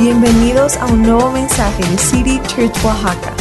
Bienvenidos 0.00 0.78
a 0.78 0.86
un 0.86 1.02
nuevo 1.02 1.30
mensaje 1.30 1.82
de 1.82 1.98
City 1.98 2.40
Church 2.46 2.74
Oaxaca. 2.82 3.34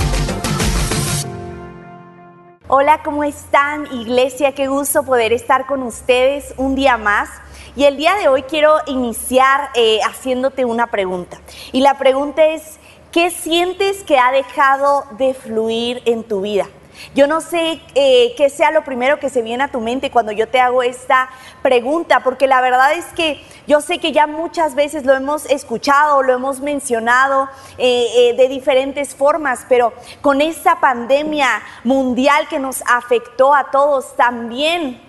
Hola, 2.68 3.02
¿cómo 3.02 3.24
están 3.24 3.88
iglesia? 3.94 4.54
Qué 4.54 4.68
gusto 4.68 5.04
poder 5.04 5.32
estar 5.32 5.68
con 5.68 5.84
ustedes 5.84 6.54
un 6.58 6.76
día 6.76 6.98
más. 6.98 7.30
Y 7.78 7.86
el 7.86 7.96
día 7.96 8.16
de 8.16 8.28
hoy 8.28 8.44
quiero 8.44 8.76
iniciar 8.88 9.70
eh, 9.74 10.00
haciéndote 10.06 10.66
una 10.66 10.88
pregunta. 10.88 11.40
Y 11.72 11.80
la 11.80 11.98
pregunta 11.98 12.46
es, 12.46 12.78
¿qué 13.14 13.32
sientes 13.32 14.04
que 14.04 14.20
ha 14.20 14.34
dejado 14.34 15.06
de 15.18 15.34
fluir 15.34 16.02
en 16.04 16.26
tu 16.26 16.42
vida? 16.42 16.68
Yo 17.16 17.28
no 17.28 17.42
sé 17.42 17.82
eh, 17.96 18.34
qué 18.38 18.50
sea 18.50 18.72
lo 18.72 18.84
primero 18.84 19.20
que 19.20 19.30
se 19.30 19.42
viene 19.42 19.64
a 19.64 19.68
tu 19.68 19.82
mente 19.82 20.12
cuando 20.12 20.32
yo 20.32 20.48
te 20.48 20.60
hago 20.60 20.84
esta 20.84 21.30
pregunta, 21.62 22.22
porque 22.24 22.48
la 22.48 22.62
verdad 22.62 22.94
es 22.94 23.06
que 23.08 23.42
yo 23.68 23.82
sé 23.82 24.00
que 24.00 24.12
ya 24.12 24.28
muchas 24.28 24.76
veces 24.76 25.06
lo 25.06 25.14
hemos 25.14 25.46
escuchado, 25.46 26.24
lo 26.24 26.34
hemos 26.34 26.60
mencionado 26.60 27.50
eh, 27.78 28.08
eh, 28.16 28.34
de 28.36 28.48
diferentes 28.48 29.16
formas, 29.16 29.66
pero 29.68 29.94
con 30.22 30.42
esta 30.42 30.80
pandemia 30.80 31.62
mundial 31.84 32.48
que 32.48 32.60
nos 32.60 32.84
afectó 32.88 33.54
a 33.54 33.72
todos 33.72 34.16
también 34.16 35.09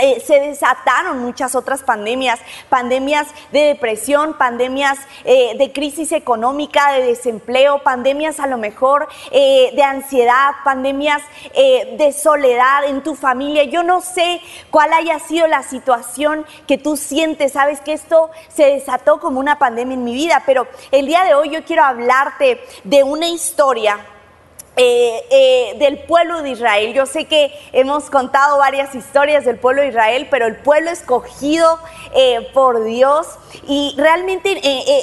eh, 0.00 0.22
se 0.24 0.40
desataron 0.40 1.18
muchas 1.18 1.54
otras 1.54 1.82
pandemias, 1.82 2.40
pandemias 2.68 3.28
de 3.52 3.60
depresión, 3.60 4.34
pandemias 4.34 4.98
eh, 5.24 5.56
de 5.56 5.72
crisis 5.72 6.12
económica, 6.12 6.92
de 6.92 7.04
desempleo, 7.04 7.82
pandemias 7.82 8.40
a 8.40 8.46
lo 8.46 8.58
mejor 8.58 9.08
eh, 9.30 9.70
de 9.74 9.82
ansiedad, 9.82 10.52
pandemias 10.64 11.22
de 11.54 12.12
soledad 12.12 12.84
en 12.84 13.02
tu 13.02 13.14
familia. 13.14 13.64
Yo 13.64 13.82
no 13.82 14.00
sé 14.00 14.40
cuál 14.70 14.92
haya 14.92 15.18
sido 15.18 15.46
la 15.46 15.62
situación 15.62 16.46
que 16.66 16.78
tú 16.78 16.96
sientes, 16.96 17.52
sabes 17.52 17.80
que 17.80 17.92
esto 17.92 18.30
se 18.48 18.66
desató 18.66 19.20
como 19.20 19.40
una 19.40 19.58
pandemia 19.58 19.94
en 19.94 20.04
mi 20.04 20.14
vida, 20.14 20.42
pero 20.46 20.66
el 20.90 21.06
día 21.06 21.24
de 21.24 21.34
hoy 21.34 21.50
yo 21.50 21.64
quiero 21.64 21.84
hablarte 21.84 22.62
de 22.84 23.02
una 23.02 23.28
historia 23.28 23.98
eh, 24.82 25.26
eh, 25.30 25.74
del 25.78 25.98
pueblo 25.98 26.40
de 26.40 26.52
Israel. 26.52 26.94
Yo 26.94 27.04
sé 27.04 27.26
que 27.26 27.52
hemos 27.74 28.08
contado 28.08 28.56
varias 28.56 28.94
historias 28.94 29.44
del 29.44 29.58
pueblo 29.58 29.82
de 29.82 29.88
Israel, 29.88 30.26
pero 30.30 30.46
el 30.46 30.56
pueblo 30.56 30.90
escogido 30.90 31.78
eh, 32.14 32.48
por 32.54 32.82
Dios. 32.84 33.26
Y 33.68 33.94
realmente 33.98 34.58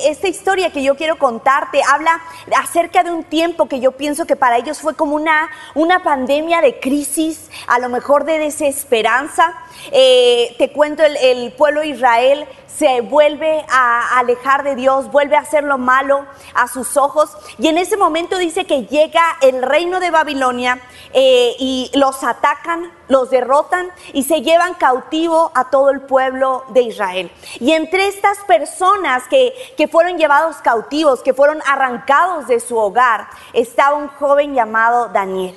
esta 0.09 0.29
historia 0.29 0.71
que 0.71 0.81
yo 0.81 0.95
quiero 0.95 1.19
contarte 1.19 1.81
habla 1.87 2.19
acerca 2.57 3.03
de 3.03 3.11
un 3.11 3.23
tiempo 3.23 3.67
que 3.67 3.79
yo 3.79 3.91
pienso 3.91 4.25
que 4.25 4.35
para 4.35 4.57
ellos 4.57 4.79
fue 4.79 4.95
como 4.95 5.15
una, 5.15 5.47
una 5.75 6.01
pandemia 6.01 6.61
de 6.61 6.79
crisis, 6.79 7.51
a 7.67 7.77
lo 7.77 7.89
mejor 7.89 8.25
de 8.25 8.39
desesperanza. 8.39 9.53
te 9.91 10.71
cuento, 10.73 11.03
el, 11.03 11.17
el 11.17 11.51
pueblo 11.51 11.81
de 11.81 11.89
Israel 11.89 12.47
se 12.77 13.01
vuelve 13.01 13.65
a 13.69 14.19
alejar 14.19 14.63
de 14.63 14.75
Dios, 14.75 15.11
vuelve 15.11 15.35
a 15.35 15.39
hacer 15.39 15.63
lo 15.63 15.79
malo 15.79 16.27
a 16.53 16.67
sus 16.67 16.95
ojos. 16.95 17.35
Y 17.57 17.67
en 17.67 17.77
ese 17.79 17.97
momento 17.97 18.37
dice 18.37 18.65
que 18.65 18.85
llega 18.85 19.23
el 19.41 19.63
reino 19.67 19.99
de 19.99 20.11
Babilonia 20.11 20.79
eh, 21.13 21.55
y 21.59 21.91
los 21.93 22.23
atacan, 22.23 22.91
los 23.07 23.29
derrotan 23.29 23.89
y 24.13 24.23
se 24.23 24.41
llevan 24.41 24.73
cautivo 24.75 25.51
a 25.55 25.69
todo 25.69 25.89
el 25.89 26.01
pueblo 26.01 26.63
de 26.69 26.81
Israel. 26.81 27.31
Y 27.59 27.73
entre 27.73 28.07
estas 28.07 28.37
personas 28.39 29.23
que, 29.29 29.53
que 29.77 29.87
fueron 29.87 30.17
llevados 30.17 30.57
cautivos, 30.57 31.21
que 31.21 31.33
fueron 31.33 31.61
arrancados 31.65 32.47
de 32.47 32.59
su 32.59 32.77
hogar, 32.77 33.27
estaba 33.53 33.95
un 33.95 34.07
joven 34.07 34.53
llamado 34.53 35.09
Daniel. 35.09 35.55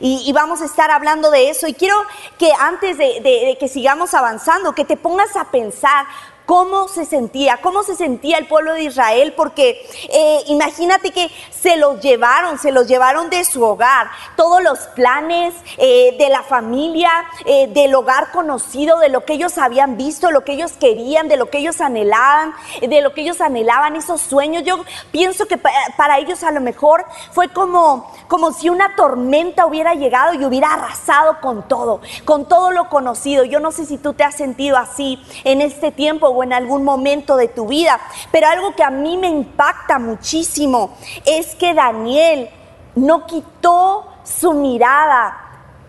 Y, 0.00 0.32
vamos 0.32 0.60
a 0.60 0.64
estar 0.64 0.90
hablando 0.90 1.30
de 1.30 1.50
eso. 1.50 1.66
Y 1.66 1.74
quiero 1.74 1.96
que 2.38 2.50
antes 2.58 2.98
de, 2.98 3.56
que 3.58 3.68
sigamos 3.68 4.14
avanzando, 4.14 4.74
que 4.74 4.84
te 4.84 4.96
pongas 4.96 5.36
a 5.36 5.44
pensar 5.44 6.06
cómo 6.46 6.88
se 6.88 7.04
sentía, 7.04 7.58
cómo 7.62 7.82
se 7.82 7.96
sentía 7.96 8.38
el 8.38 8.46
pueblo 8.46 8.74
de 8.74 8.84
Israel, 8.84 9.32
porque 9.36 9.86
eh, 10.10 10.40
imagínate 10.46 11.10
que 11.10 11.30
se 11.50 11.76
los 11.76 12.00
llevaron, 12.00 12.58
se 12.58 12.72
los 12.72 12.86
llevaron 12.86 13.30
de 13.30 13.44
su 13.44 13.62
hogar, 13.62 14.08
todos 14.36 14.62
los 14.62 14.80
planes 14.88 15.54
eh, 15.78 16.14
de 16.18 16.28
la 16.28 16.42
familia, 16.42 17.10
eh, 17.46 17.68
del 17.68 17.94
hogar 17.94 18.30
conocido, 18.32 18.98
de 18.98 19.08
lo 19.08 19.24
que 19.24 19.34
ellos 19.34 19.56
habían 19.56 19.96
visto, 19.96 20.30
lo 20.30 20.44
que 20.44 20.52
ellos 20.52 20.72
querían, 20.72 21.28
de 21.28 21.36
lo 21.38 21.48
que 21.48 21.58
ellos 21.58 21.80
anhelaban, 21.80 22.54
de 22.80 23.00
lo 23.00 23.14
que 23.14 23.22
ellos 23.22 23.40
anhelaban, 23.40 23.96
esos 23.96 24.20
sueños. 24.20 24.62
Yo 24.64 24.84
pienso 25.10 25.46
que 25.46 25.56
para 25.56 26.18
ellos 26.18 26.42
a 26.42 26.50
lo 26.50 26.60
mejor 26.60 27.06
fue 27.32 27.48
como, 27.48 28.12
como 28.28 28.52
si 28.52 28.68
una 28.68 28.94
tormenta 28.96 29.66
hubiera 29.66 29.94
llegado 29.94 30.34
y 30.34 30.44
hubiera 30.44 30.74
arrasado 30.74 31.40
con 31.40 31.66
todo, 31.66 32.00
con 32.24 32.46
todo 32.46 32.70
lo 32.70 32.90
conocido. 32.90 33.44
Yo 33.44 33.60
no 33.60 33.72
sé 33.72 33.86
si 33.86 33.96
tú 33.96 34.12
te 34.12 34.24
has 34.24 34.34
sentido 34.34 34.76
así 34.76 35.24
en 35.44 35.62
este 35.62 35.90
tiempo 35.90 36.33
o 36.34 36.42
en 36.42 36.52
algún 36.52 36.84
momento 36.84 37.36
de 37.36 37.48
tu 37.48 37.66
vida. 37.66 38.00
Pero 38.30 38.48
algo 38.48 38.74
que 38.74 38.82
a 38.82 38.90
mí 38.90 39.16
me 39.16 39.28
impacta 39.28 39.98
muchísimo 39.98 40.96
es 41.24 41.54
que 41.54 41.74
Daniel 41.74 42.50
no 42.94 43.26
quitó 43.26 44.06
su 44.24 44.52
mirada 44.54 45.36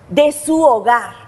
de 0.10 0.32
su 0.32 0.62
hogar. 0.62 1.25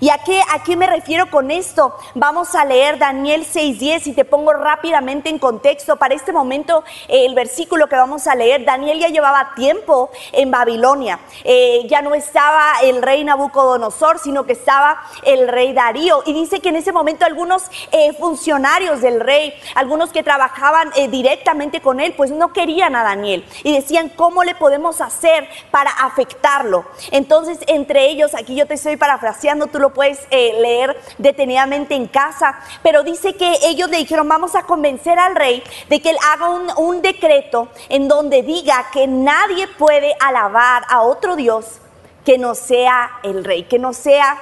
¿Y 0.00 0.10
a 0.10 0.18
qué, 0.18 0.40
a 0.52 0.62
qué 0.62 0.76
me 0.76 0.86
refiero 0.86 1.30
con 1.30 1.50
esto? 1.50 1.96
Vamos 2.14 2.54
a 2.54 2.64
leer 2.64 2.98
Daniel 2.98 3.46
6.10 3.46 4.06
y 4.08 4.12
te 4.12 4.24
pongo 4.24 4.52
rápidamente 4.52 5.28
en 5.28 5.38
contexto. 5.38 5.96
Para 5.96 6.14
este 6.14 6.32
momento, 6.32 6.84
eh, 7.08 7.26
el 7.26 7.34
versículo 7.34 7.88
que 7.88 7.96
vamos 7.96 8.26
a 8.26 8.34
leer, 8.34 8.64
Daniel 8.64 8.98
ya 8.98 9.08
llevaba 9.08 9.52
tiempo 9.54 10.10
en 10.32 10.50
Babilonia. 10.50 11.20
Eh, 11.44 11.86
ya 11.88 12.02
no 12.02 12.14
estaba 12.14 12.80
el 12.82 13.02
rey 13.02 13.24
Nabucodonosor, 13.24 14.18
sino 14.18 14.44
que 14.44 14.52
estaba 14.52 15.02
el 15.24 15.48
rey 15.48 15.72
Darío. 15.72 16.22
Y 16.26 16.32
dice 16.32 16.60
que 16.60 16.70
en 16.70 16.76
ese 16.76 16.92
momento 16.92 17.24
algunos 17.24 17.64
eh, 17.90 18.12
funcionarios 18.14 19.00
del 19.00 19.20
rey, 19.20 19.54
algunos 19.74 20.10
que 20.10 20.22
trabajaban 20.22 20.90
directamente 21.10 21.80
con 21.80 22.00
él, 22.00 22.14
pues 22.16 22.30
no 22.30 22.52
querían 22.52 22.96
a 22.96 23.02
Daniel. 23.02 23.44
Y 23.62 23.74
decían, 23.74 24.08
¿cómo 24.08 24.44
le 24.44 24.54
podemos 24.54 25.00
hacer 25.00 25.48
para 25.70 25.90
afectarlo? 25.90 26.84
Entonces, 27.10 27.58
entre 27.66 28.06
ellos, 28.06 28.34
aquí 28.34 28.54
yo 28.54 28.66
te 28.66 28.74
estoy 28.74 28.96
parafraseando, 28.96 29.66
tú 29.66 29.78
lo 29.82 29.90
puedes 29.90 30.20
eh, 30.30 30.54
leer 30.60 30.96
detenidamente 31.18 31.94
en 31.94 32.06
casa, 32.06 32.58
pero 32.82 33.02
dice 33.02 33.34
que 33.34 33.58
ellos 33.64 33.90
le 33.90 33.98
dijeron, 33.98 34.28
vamos 34.28 34.54
a 34.54 34.62
convencer 34.62 35.18
al 35.18 35.36
rey 35.36 35.62
de 35.90 36.00
que 36.00 36.10
él 36.10 36.16
haga 36.32 36.48
un, 36.48 37.02
decreto 37.02 37.68
en 37.88 38.06
donde 38.06 38.42
diga 38.42 38.86
que 38.92 39.08
nadie 39.08 39.66
puede 39.66 40.14
alabar 40.20 40.84
a 40.88 41.02
otro 41.02 41.34
Dios 41.34 41.80
que 42.24 42.38
no 42.38 42.54
sea 42.54 43.18
el 43.24 43.42
rey, 43.44 43.64
que 43.64 43.80
no 43.80 43.92
sea 43.92 44.40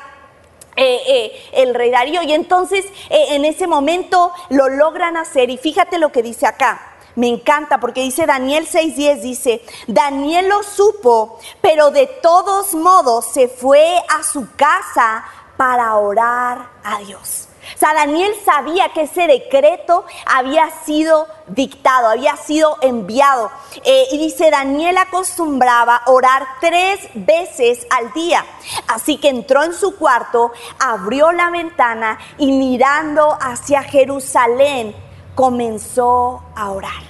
eh, 0.76 1.00
eh, 1.08 1.42
el 1.52 1.74
rey 1.74 1.90
Darío. 1.90 2.22
Y 2.22 2.32
entonces 2.32 2.84
en 3.08 3.46
ese 3.46 3.66
momento 3.66 4.30
lo 4.50 4.68
logran 4.68 5.16
hacer. 5.16 5.48
Y 5.48 5.56
fíjate 5.56 5.98
lo 5.98 6.12
que 6.12 6.22
dice 6.22 6.46
acá. 6.46 6.89
Me 7.20 7.28
encanta 7.28 7.78
porque 7.78 8.00
dice 8.00 8.24
Daniel 8.24 8.66
6:10, 8.66 9.20
dice, 9.20 9.62
Daniel 9.86 10.48
lo 10.48 10.62
supo, 10.62 11.38
pero 11.60 11.90
de 11.90 12.06
todos 12.06 12.72
modos 12.72 13.26
se 13.34 13.46
fue 13.46 14.02
a 14.08 14.22
su 14.22 14.48
casa 14.56 15.26
para 15.58 15.96
orar 15.96 16.70
a 16.82 16.98
Dios. 17.00 17.48
O 17.74 17.78
sea, 17.78 17.92
Daniel 17.92 18.32
sabía 18.42 18.88
que 18.94 19.02
ese 19.02 19.26
decreto 19.26 20.06
había 20.24 20.70
sido 20.86 21.26
dictado, 21.46 22.08
había 22.08 22.36
sido 22.38 22.78
enviado. 22.80 23.50
Eh, 23.84 24.06
y 24.12 24.16
dice, 24.16 24.50
Daniel 24.50 24.96
acostumbraba 24.96 26.00
orar 26.06 26.46
tres 26.62 27.00
veces 27.12 27.86
al 27.90 28.14
día. 28.14 28.46
Así 28.88 29.18
que 29.18 29.28
entró 29.28 29.62
en 29.62 29.74
su 29.74 29.98
cuarto, 29.98 30.52
abrió 30.78 31.32
la 31.32 31.50
ventana 31.50 32.18
y 32.38 32.50
mirando 32.50 33.36
hacia 33.38 33.82
Jerusalén, 33.82 34.96
comenzó 35.34 36.42
a 36.56 36.70
orar. 36.70 37.09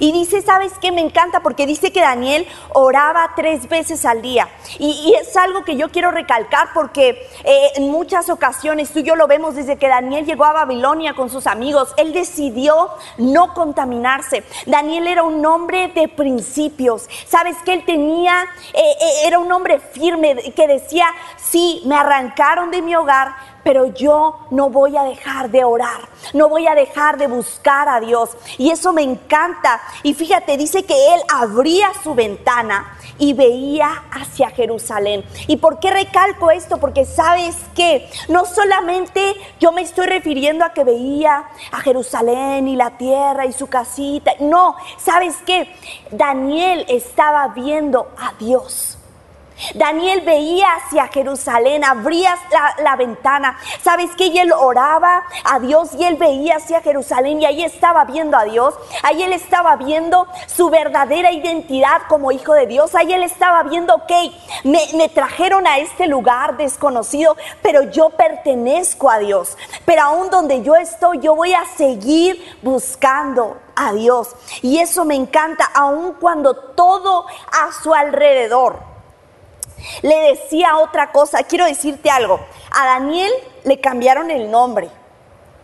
Y 0.00 0.12
dice, 0.12 0.42
¿sabes 0.42 0.72
qué? 0.80 0.92
Me 0.92 1.00
encanta 1.00 1.40
porque 1.40 1.66
dice 1.66 1.92
que 1.92 2.00
Daniel 2.00 2.46
oraba 2.72 3.32
tres 3.36 3.68
veces 3.68 4.04
al 4.04 4.22
día. 4.22 4.48
Y, 4.78 5.14
es 5.20 5.36
algo 5.36 5.64
que 5.64 5.76
yo 5.76 5.90
quiero 5.90 6.10
recalcar 6.10 6.68
porque 6.72 7.28
eh, 7.44 7.68
en 7.76 7.90
muchas 7.90 8.30
ocasiones, 8.30 8.90
tú 8.92 9.00
y 9.00 9.02
yo 9.02 9.16
lo 9.16 9.26
vemos 9.26 9.54
desde 9.54 9.76
que 9.76 9.88
Daniel 9.88 10.24
llegó 10.24 10.44
a 10.44 10.52
Babilonia 10.52 11.14
con 11.14 11.30
sus 11.30 11.46
amigos, 11.46 11.92
él 11.96 12.12
decidió 12.12 12.90
no 13.18 13.54
contaminarse. 13.54 14.44
Daniel 14.66 15.06
era 15.06 15.22
un 15.22 15.44
hombre 15.44 15.88
de 15.88 16.08
principios. 16.08 17.08
¿Sabes 17.26 17.56
que 17.64 17.72
Él 17.72 17.84
tenía, 17.84 18.44
eh, 18.74 18.80
eh, 18.80 19.26
era 19.26 19.38
un 19.38 19.50
hombre 19.52 19.78
firme 19.78 20.52
que 20.54 20.66
decía, 20.66 21.06
sí, 21.36 21.82
me 21.86 21.96
arrancaron 21.96 22.70
de 22.70 22.82
mi 22.82 22.94
hogar, 22.94 23.34
pero 23.62 23.86
yo 23.86 24.46
no 24.50 24.70
voy 24.70 24.96
a 24.96 25.04
dejar 25.04 25.50
de 25.50 25.64
orar, 25.64 26.08
no 26.32 26.48
voy 26.48 26.66
a 26.66 26.74
dejar 26.74 27.18
de 27.18 27.26
buscar 27.26 27.88
a 27.88 28.00
Dios. 28.00 28.30
Y 28.58 28.70
eso 28.70 28.92
me 28.92 29.02
encanta. 29.02 29.80
Y 30.02 30.14
fíjate, 30.14 30.56
dice 30.56 30.84
que 30.84 31.14
él 31.14 31.20
abría 31.32 31.88
su 32.02 32.14
ventana 32.14 32.96
y 33.18 33.34
veía 33.34 34.04
hacia 34.10 34.50
Jerusalén. 34.50 35.24
¿Y 35.46 35.56
por 35.56 35.78
qué 35.78 35.90
recalco 35.90 36.50
esto? 36.50 36.78
Porque 36.78 37.04
sabes 37.04 37.56
que 37.74 38.10
no 38.28 38.46
solamente 38.46 39.34
yo 39.60 39.72
me 39.72 39.82
estoy 39.82 40.06
refiriendo 40.06 40.64
a 40.64 40.72
que 40.72 40.84
veía 40.84 41.44
a 41.70 41.80
Jerusalén 41.80 42.66
y 42.66 42.76
la 42.76 42.96
tierra 42.96 43.46
y 43.46 43.52
su 43.52 43.68
casita. 43.68 44.32
No, 44.40 44.76
¿sabes 44.98 45.36
qué? 45.46 45.72
Daniel 46.10 46.86
estaba 46.88 47.48
viendo 47.48 48.08
a 48.18 48.32
Dios. 48.38 48.99
Daniel 49.74 50.22
veía 50.22 50.66
hacia 50.74 51.08
Jerusalén, 51.08 51.84
abría 51.84 52.36
la, 52.82 52.96
ventana. 52.96 53.56
¿Sabes 53.82 54.10
que 54.16 54.26
Y 54.26 54.38
él 54.38 54.52
oraba 54.52 55.24
a 55.44 55.58
Dios 55.58 55.90
y 55.98 56.04
él 56.04 56.16
veía 56.16 56.56
hacia 56.56 56.80
Jerusalén 56.80 57.40
y 57.40 57.46
ahí 57.46 57.64
estaba 57.64 58.04
viendo 58.04 58.36
a 58.36 58.44
Dios. 58.44 58.74
Ahí 59.02 59.22
él 59.22 59.32
estaba 59.32 59.76
viendo 59.76 60.26
su 60.46 60.70
verdadera 60.70 61.32
identidad 61.32 62.02
como 62.08 62.32
hijo 62.32 62.52
de 62.52 62.66
Dios. 62.66 62.94
Ahí 62.94 63.12
él 63.12 63.22
estaba 63.22 63.62
viendo, 63.62 63.94
ok, 63.94 64.12
me, 64.64 64.80
me 64.94 65.08
trajeron 65.08 65.66
a 65.66 65.78
este 65.78 66.06
lugar 66.06 66.56
desconocido, 66.56 67.36
pero 67.62 67.82
yo 67.90 68.10
pertenezco 68.10 69.10
a 69.10 69.18
Dios. 69.18 69.56
Pero 69.84 70.02
aún 70.02 70.30
donde 70.30 70.62
yo 70.62 70.76
estoy, 70.76 71.20
yo 71.20 71.34
voy 71.34 71.54
a 71.54 71.64
seguir 71.64 72.58
buscando 72.62 73.58
a 73.74 73.92
Dios. 73.92 74.34
Y 74.62 74.78
eso 74.78 75.04
me 75.04 75.14
encanta, 75.14 75.70
aun 75.74 76.14
cuando 76.14 76.54
todo 76.54 77.26
a 77.52 77.72
su 77.72 77.94
alrededor 77.94 78.89
le 80.02 80.16
decía 80.30 80.78
otra 80.78 81.12
cosa. 81.12 81.42
Quiero 81.42 81.64
decirte 81.64 82.10
algo. 82.10 82.40
A 82.70 82.86
Daniel 82.86 83.32
le 83.64 83.80
cambiaron 83.80 84.30
el 84.30 84.50
nombre 84.50 84.90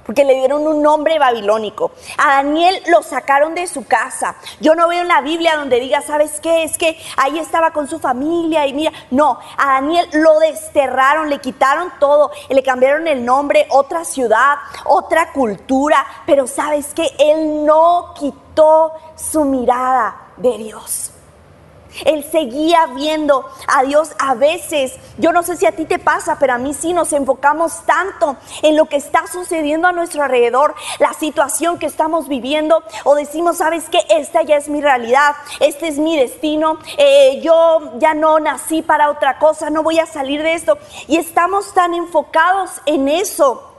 porque 0.07 0.25
le 0.25 0.35
dieron 0.35 0.67
un 0.67 0.81
nombre 0.81 1.19
babilónico. 1.19 1.91
A 2.17 2.37
Daniel 2.37 2.81
lo 2.87 3.03
sacaron 3.03 3.55
de 3.55 3.67
su 3.67 3.85
casa. 3.85 4.37
Yo 4.61 4.77
no 4.77 4.89
veo 4.89 5.03
en 5.03 5.09
la 5.09 5.21
Biblia 5.21 5.57
donde 5.57 5.81
diga, 5.81 6.01
¿sabes 6.01 6.41
qué? 6.41 6.63
Es 6.63 6.79
que 6.79 6.97
ahí 7.17 7.41
estaba 7.41 7.73
con 7.73 7.89
su 7.89 7.99
familia 7.99 8.67
y 8.67 8.73
mira, 8.73 8.93
no, 9.11 9.39
a 9.59 9.67
Daniel 9.75 10.09
lo 10.13 10.39
desterraron, 10.39 11.29
le 11.29 11.41
quitaron 11.41 11.93
todo, 11.99 12.31
le 12.49 12.62
cambiaron 12.62 13.09
el 13.09 13.25
nombre, 13.25 13.67
otra 13.71 14.05
ciudad, 14.05 14.59
otra 14.85 15.33
cultura, 15.33 16.07
pero 16.25 16.47
¿sabes 16.47 16.95
qué? 16.95 17.11
Él 17.19 17.65
no 17.67 18.15
quitó 18.17 18.93
su 19.17 19.45
mirada 19.45 20.29
de 20.37 20.57
Dios. 20.57 21.11
Él 22.05 22.25
seguía 22.31 22.87
viendo 22.95 23.49
a 23.67 23.83
Dios 23.83 24.11
a 24.19 24.35
veces. 24.35 24.95
Yo 25.19 25.33
no 25.33 25.43
sé 25.43 25.57
si 25.57 25.67
a 25.67 25.73
ti 25.73 25.85
te 25.85 25.99
pasa, 25.99 26.39
pero 26.39 26.55
a 26.55 26.59
mí 26.59 26.75
sí 26.75 26.93
nos 26.93 27.13
enfocamos 27.13 27.85
tanto 27.87 28.37
en 28.63 28.77
lo 28.77 28.87
que 28.87 28.97
está 28.97 29.27
sucediendo 29.27 29.89
a 29.89 29.93
nuestro 29.93 30.23
alrededor, 30.23 30.75
la 30.99 31.13
situación 31.15 31.79
que 31.79 31.87
estamos 31.87 32.29
viviendo, 32.29 32.83
o 33.05 33.15
decimos, 33.15 33.59
sabes 33.59 33.89
que 33.89 34.01
esta 34.11 34.43
ya 34.43 34.57
es 34.57 34.69
mi 34.69 34.81
realidad, 34.81 35.35
este 35.61 35.89
es 35.89 35.99
mi 35.99 36.17
destino, 36.17 36.79
eh, 36.99 37.41
yo 37.43 37.93
ya 37.99 38.15
no 38.15 38.39
nací 38.41 38.83
para 38.83 39.11
otra 39.11 39.39
cosa, 39.39 39.71
no 39.71 39.83
voy 39.83 39.99
a 39.99 40.07
salir 40.07 40.43
de 40.43 40.55
esto. 40.55 40.79
Y 41.07 41.17
estamos 41.17 41.73
tan 41.75 41.95
enfocados 41.95 42.71
en 42.87 43.09
eso 43.09 43.75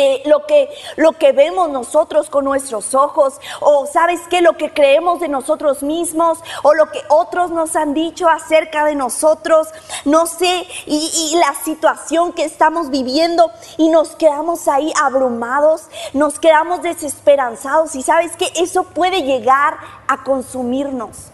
eh, 0.00 0.22
lo, 0.26 0.46
que, 0.46 0.70
lo 0.94 1.10
que 1.10 1.32
vemos 1.32 1.70
nosotros 1.70 2.30
con 2.30 2.44
nuestros 2.44 2.94
ojos, 2.94 3.40
o 3.58 3.84
sabes 3.86 4.20
qué, 4.30 4.40
lo 4.42 4.56
que 4.56 4.72
creemos 4.72 5.18
de 5.18 5.26
nosotros 5.26 5.82
mismos, 5.82 6.38
o 6.62 6.72
lo 6.72 6.88
que 6.92 7.02
otros 7.08 7.50
nos 7.50 7.74
han 7.74 7.94
dicho 7.94 8.28
acerca 8.28 8.84
de 8.84 8.94
nosotros, 8.94 9.66
no 10.04 10.26
sé, 10.26 10.68
y, 10.86 11.32
y 11.32 11.36
la 11.36 11.52
situación 11.64 12.32
que 12.32 12.44
estamos 12.44 12.90
viviendo, 12.90 13.50
y 13.76 13.88
nos 13.88 14.14
quedamos 14.14 14.68
ahí 14.68 14.92
abrumados, 15.02 15.88
nos 16.12 16.38
quedamos 16.38 16.80
desesperanzados, 16.82 17.96
y 17.96 18.04
sabes 18.04 18.36
que 18.36 18.52
eso 18.54 18.84
puede 18.84 19.22
llegar 19.22 19.78
a 20.06 20.22
consumirnos. 20.22 21.32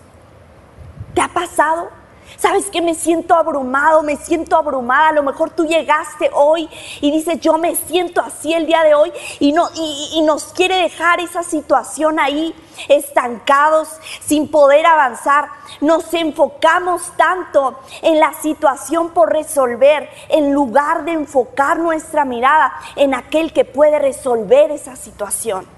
¿Te 1.15 1.21
ha 1.21 1.29
pasado? 1.29 1.91
Sabes 2.39 2.67
que 2.67 2.83
me 2.83 2.95
siento 2.95 3.35
abrumado, 3.35 4.03
me 4.03 4.17
siento 4.17 4.57
abrumada. 4.57 5.09
A 5.09 5.13
lo 5.13 5.23
mejor 5.23 5.51
tú 5.51 5.65
llegaste 5.67 6.31
hoy 6.33 6.69
y 7.01 7.11
dices, 7.11 7.41
yo 7.41 7.59
me 7.59 7.77
siento 7.77 8.21
así 8.21 8.53
el 8.53 8.67
día 8.67 8.83
de 8.83 8.95
hoy 8.95 9.13
y, 9.41 9.53
no, 9.53 9.69
y, 9.75 10.23
nos 10.23 10.45
quiere 10.53 10.77
dejar 10.77 11.21
esa 11.21 11.43
situación 11.43 12.19
ahí, 12.19 12.55
estancados, 12.89 13.89
sin 14.25 14.51
poder 14.51 14.87
avanzar. 14.87 15.49
Nos 15.81 16.13
enfocamos 16.15 17.13
tanto 17.17 17.79
en 18.03 18.21
la 18.21 18.33
situación 18.35 19.11
por 19.11 19.33
resolver, 19.33 20.09
en 20.29 20.53
lugar 20.53 21.05
de 21.05 21.13
enfocar 21.13 21.79
nuestra 21.79 22.25
mirada 22.25 22.73
en 22.97 23.15
aquel 23.15 23.53
que 23.53 23.65
puede 23.65 23.99
resolver 23.99 24.71
esa 24.71 24.97
situación. 24.97 25.74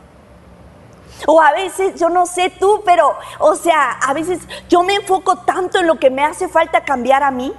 O 1.27 1.41
a 1.41 1.53
veces, 1.53 1.99
yo 1.99 2.09
no 2.09 2.27
sé 2.27 2.51
tú, 2.51 2.83
pero, 2.85 3.17
o 3.39 3.55
sea, 3.55 3.93
a 4.07 4.13
veces 4.13 4.41
yo 4.69 4.83
me 4.83 4.95
enfoco 4.95 5.37
tanto 5.39 5.79
en 5.79 5.87
lo 5.87 5.99
que 5.99 6.11
me 6.11 6.23
hace 6.23 6.49
falta 6.49 6.85
cambiar 6.85 7.23
a 7.23 7.31
mí. 7.31 7.53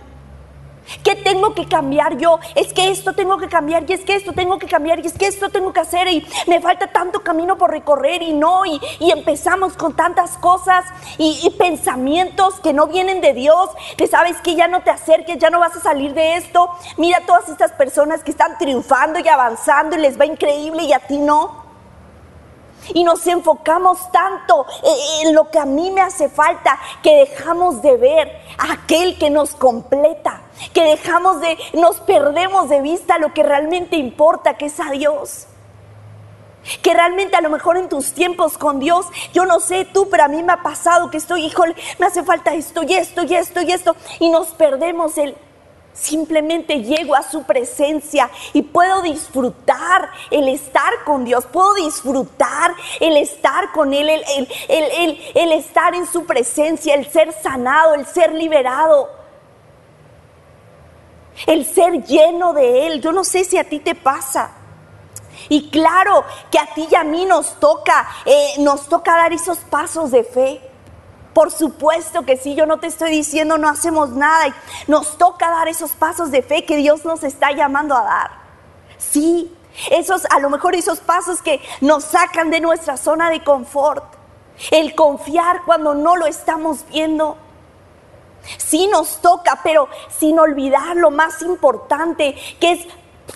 ¿Qué 1.03 1.15
tengo 1.15 1.53
que 1.53 1.67
cambiar 1.67 2.17
yo? 2.17 2.39
Es 2.55 2.73
que 2.73 2.89
esto 2.89 3.13
tengo 3.13 3.37
que 3.37 3.49
cambiar 3.49 3.89
y 3.89 3.93
es 3.93 4.05
que 4.05 4.15
esto 4.15 4.31
tengo 4.31 4.57
que 4.57 4.67
cambiar 4.67 4.99
y 4.99 5.07
es 5.07 5.17
que 5.17 5.27
esto 5.27 5.49
tengo 5.49 5.73
que 5.73 5.81
hacer 5.81 6.07
y 6.07 6.25
me 6.47 6.61
falta 6.61 6.87
tanto 6.87 7.21
camino 7.21 7.57
por 7.57 7.71
recorrer 7.71 8.21
y 8.21 8.33
no, 8.33 8.65
y, 8.65 8.79
empezamos 9.11 9.73
con 9.73 9.95
tantas 9.95 10.37
cosas 10.37 10.85
y, 11.17 11.39
y, 11.43 11.49
pensamientos 11.51 12.59
que 12.61 12.71
no 12.71 12.87
vienen 12.87 13.19
de 13.19 13.33
Dios, 13.33 13.69
que 13.97 14.07
sabes 14.07 14.37
que 14.41 14.55
ya 14.55 14.67
no 14.67 14.81
te 14.81 14.91
acerques, 14.91 15.37
ya 15.39 15.49
no 15.49 15.59
vas 15.59 15.75
a 15.75 15.81
salir 15.81 16.13
de 16.13 16.35
esto. 16.35 16.69
Mira 16.97 17.21
todas 17.25 17.49
estas 17.49 17.73
personas 17.73 18.23
que 18.23 18.31
están 18.31 18.57
triunfando 18.57 19.19
y 19.19 19.27
avanzando 19.27 19.97
y 19.97 19.99
les 19.99 20.19
va 20.19 20.25
increíble 20.25 20.83
y 20.83 20.93
a 20.93 20.99
ti 20.99 21.17
no. 21.17 21.66
Y 22.93 23.03
nos 23.03 23.25
enfocamos 23.27 24.11
tanto 24.11 24.65
en 25.21 25.33
lo 25.33 25.49
que 25.49 25.59
a 25.59 25.65
mí 25.65 25.91
me 25.91 26.01
hace 26.01 26.29
falta 26.29 26.79
que 27.03 27.17
dejamos 27.17 27.81
de 27.81 27.97
ver 27.97 28.41
a 28.57 28.73
aquel 28.73 29.17
que 29.17 29.29
nos 29.29 29.55
completa, 29.55 30.41
que 30.73 30.83
dejamos 30.83 31.41
de, 31.41 31.57
nos 31.73 31.99
perdemos 32.01 32.69
de 32.69 32.81
vista 32.81 33.17
lo 33.17 33.33
que 33.33 33.43
realmente 33.43 33.95
importa, 33.95 34.57
que 34.57 34.67
es 34.67 34.79
a 34.79 34.91
Dios. 34.91 35.47
Que 36.81 36.93
realmente 36.93 37.37
a 37.37 37.41
lo 37.41 37.49
mejor 37.49 37.77
en 37.77 37.87
tus 37.87 38.11
tiempos 38.11 38.57
con 38.57 38.79
Dios, 38.79 39.05
yo 39.33 39.45
no 39.45 39.61
sé 39.61 39.85
tú, 39.85 40.09
pero 40.09 40.25
a 40.25 40.27
mí 40.27 40.43
me 40.43 40.51
ha 40.51 40.63
pasado 40.63 41.09
que 41.09 41.17
estoy, 41.17 41.45
híjole, 41.45 41.75
me 41.97 42.07
hace 42.07 42.23
falta 42.23 42.53
esto 42.53 42.83
y 42.83 42.93
esto 42.93 43.23
y 43.23 43.35
esto 43.35 43.61
y 43.61 43.71
esto, 43.71 43.95
y 44.19 44.29
nos 44.29 44.47
perdemos 44.47 45.17
el, 45.17 45.37
Simplemente 45.99 46.83
llego 46.83 47.15
a 47.15 47.23
su 47.23 47.43
presencia 47.43 48.29
y 48.53 48.61
puedo 48.61 49.01
disfrutar 49.01 50.11
el 50.29 50.47
estar 50.47 51.03
con 51.03 51.25
Dios, 51.25 51.45
puedo 51.45 51.73
disfrutar 51.73 52.71
el 52.99 53.17
estar 53.17 53.71
con 53.71 53.95
Él, 53.95 54.07
el, 54.07 55.51
estar 55.53 55.95
en 55.95 56.05
su 56.05 56.25
presencia, 56.27 56.93
el 56.93 57.09
ser 57.09 57.33
sanado, 57.41 57.95
el 57.95 58.05
ser 58.05 58.31
liberado, 58.33 59.09
el 61.47 61.65
ser 61.65 62.03
lleno 62.05 62.53
de 62.53 62.85
Él. 62.85 63.01
Yo 63.01 63.11
no 63.11 63.23
sé 63.23 63.43
si 63.43 63.57
a 63.57 63.63
ti 63.63 63.79
te 63.79 63.95
pasa. 63.95 64.51
Y 65.49 65.71
claro 65.71 66.23
que 66.51 66.59
a 66.59 66.67
ti 66.75 66.87
y 66.91 66.95
a 66.95 67.03
mí 67.03 67.25
nos 67.25 67.59
toca, 67.59 68.07
eh, 68.25 68.53
nos 68.59 68.87
toca 68.87 69.15
dar 69.15 69.33
esos 69.33 69.57
pasos 69.59 70.11
de 70.11 70.23
fe. 70.23 70.61
Por 71.37 71.51
supuesto 71.51 72.23
que 72.23 72.35
sí, 72.35 72.55
yo 72.55 72.65
no 72.65 72.79
te 72.79 72.87
estoy 72.87 73.11
diciendo 73.11 73.59
no 73.59 73.69
hacemos 73.69 74.09
nada. 74.09 74.55
Nos 74.87 75.19
toca 75.19 75.51
dar 75.51 75.67
esos 75.67 75.91
pasos 75.91 76.31
de 76.31 76.41
fe 76.41 76.65
que 76.65 76.77
Dios 76.77 77.05
nos 77.05 77.23
está 77.23 77.51
llamando 77.51 77.95
a 77.95 78.01
dar. 78.01 78.31
Sí, 78.97 79.55
esos, 79.91 80.25
a 80.31 80.39
lo 80.39 80.49
mejor 80.49 80.73
esos 80.73 80.97
pasos 80.97 81.43
que 81.43 81.61
nos 81.79 82.05
sacan 82.05 82.49
de 82.49 82.59
nuestra 82.59 82.97
zona 82.97 83.29
de 83.29 83.43
confort. 83.43 84.03
El 84.71 84.95
confiar 84.95 85.61
cuando 85.63 85.93
no 85.93 86.15
lo 86.15 86.25
estamos 86.25 86.83
viendo. 86.89 87.37
Sí 88.57 88.87
nos 88.87 89.21
toca, 89.21 89.59
pero 89.63 89.89
sin 90.17 90.39
olvidar 90.39 90.95
lo 90.95 91.11
más 91.11 91.43
importante, 91.43 92.35
que 92.59 92.71
es 92.71 92.87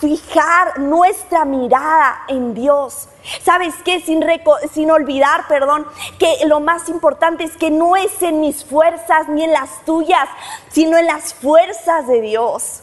fijar 0.01 0.79
nuestra 0.79 1.46
mirada 1.46 2.24
en 2.27 2.55
Dios. 2.55 3.08
¿Sabes 3.43 3.75
qué? 3.86 4.01
Sin, 4.01 4.91
olvidar, 4.91 5.48
perdón, 5.48 5.86
que 6.17 6.46
lo 6.48 6.60
más 6.60 6.89
importante 6.89 7.43
es 7.43 7.55
que 7.55 7.70
no 7.70 7.96
es 7.96 8.22
en 8.24 8.41
mis 8.41 8.65
fuerzas 8.65 9.29
ni 9.29 9.43
en 9.43 9.53
las 9.53 9.86
tuyas, 9.86 10.27
sino 10.72 10.98
en 10.98 11.05
las 11.05 11.36
fuerzas 11.36 12.08
de 12.08 12.20
Dios. 12.20 12.81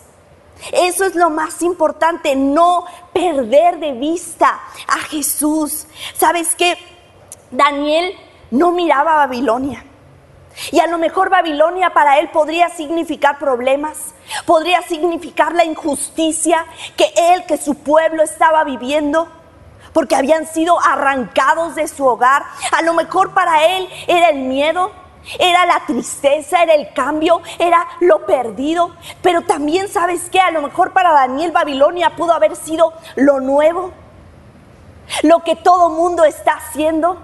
Eso 0.72 1.04
es 1.04 1.16
lo 1.16 1.28
más 1.28 1.60
importante, 1.62 2.37
no 2.37 2.84
perder 3.12 3.80
de 3.80 3.92
vista 3.92 4.60
a 4.87 4.98
Jesús. 4.98 5.87
¿Sabes 6.16 6.54
qué? 6.54 6.78
Daniel 7.50 8.14
no 8.52 8.70
miraba 8.70 9.14
a 9.14 9.26
Babilonia. 9.26 9.84
Y 10.72 10.80
a 10.80 10.86
lo 10.86 10.98
mejor 10.98 11.30
Babilonia 11.30 11.90
para 11.90 12.18
él 12.18 12.28
podría 12.30 12.68
significar 12.68 13.38
problemas, 13.38 14.14
podría 14.44 14.82
significar 14.82 15.54
la 15.54 15.64
injusticia 15.64 16.66
que 16.96 17.12
él, 17.16 17.44
que 17.46 17.56
su 17.56 17.76
pueblo 17.76 18.22
estaba 18.22 18.64
viviendo, 18.64 19.28
porque 19.92 20.16
habían 20.16 20.46
sido 20.46 20.78
arrancados 20.80 21.74
de 21.74 21.88
su 21.88 22.04
hogar. 22.04 22.44
A 22.76 22.82
lo 22.82 22.94
mejor 22.94 23.34
para 23.34 23.66
él 23.66 23.88
era 24.06 24.28
el 24.30 24.40
miedo, 24.40 24.90
era 25.38 25.64
la 25.64 25.84
tristeza, 25.86 26.62
era 26.62 26.74
el 26.74 26.92
cambio, 26.92 27.40
era 27.58 27.86
lo 28.00 28.26
perdido. 28.26 28.94
Pero 29.22 29.42
también 29.42 29.88
sabes 29.88 30.28
que 30.28 30.40
a 30.40 30.50
lo 30.50 30.62
mejor 30.62 30.92
para 30.92 31.12
Daniel 31.12 31.52
Babilonia 31.52 32.16
pudo 32.16 32.32
haber 32.32 32.56
sido 32.56 32.92
lo 33.14 33.40
nuevo, 33.40 33.92
lo 35.22 35.42
que 35.44 35.56
todo 35.56 35.90
mundo 35.90 36.24
está 36.24 36.54
haciendo, 36.54 37.18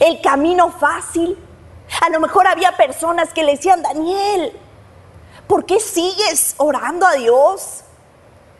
el 0.00 0.20
camino 0.20 0.70
fácil 0.70 1.36
a 2.00 2.10
lo 2.10 2.20
mejor 2.20 2.46
había 2.46 2.76
personas 2.76 3.32
que 3.32 3.42
le 3.42 3.52
decían, 3.52 3.82
Daniel, 3.82 4.58
¿por 5.46 5.66
qué 5.66 5.80
sigues 5.80 6.54
orando 6.58 7.06
a 7.06 7.12
Dios? 7.12 7.82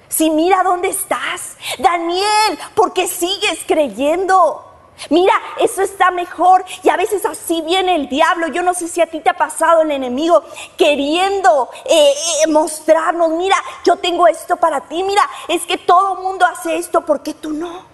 Si 0.09 0.31
mira 0.31 0.63
dónde 0.63 0.89
estás. 0.89 1.57
Daniel, 1.79 2.59
¿por 2.75 2.93
qué 2.93 3.09
sigues 3.09 3.61
creyendo? 3.67 4.69
Mira, 5.11 5.33
eso 5.59 5.83
está 5.83 6.11
mejor. 6.11 6.65
Y 6.83 6.91
a 6.91 6.97
veces 6.97 7.25
así 7.25 7.63
viene 7.63 7.97
el 7.97 8.09
diablo. 8.09 8.49
Yo 8.49 8.63
no 8.63 8.75
sé 8.75 8.89
si 8.89 9.01
a 9.01 9.07
ti 9.07 9.21
te 9.21 9.31
ha 9.31 9.37
pasado 9.37 9.83
el 9.83 9.91
enemigo 9.91 10.43
queriendo 10.77 11.71
eh, 11.87 12.13
eh, 12.45 12.51
mostrarnos, 12.51 13.31
mira, 13.31 13.57
yo 13.85 13.97
tengo 13.97 14.29
esto 14.29 14.57
para 14.57 14.81
ti. 14.83 15.03
Mira, 15.03 15.23
es 15.49 15.65
que 15.65 15.79
todo 15.79 16.17
mundo 16.17 16.45
hace 16.45 16.77
esto, 16.77 17.01
¿por 17.01 17.23
qué 17.23 17.35
tú 17.35 17.53
no? 17.53 17.92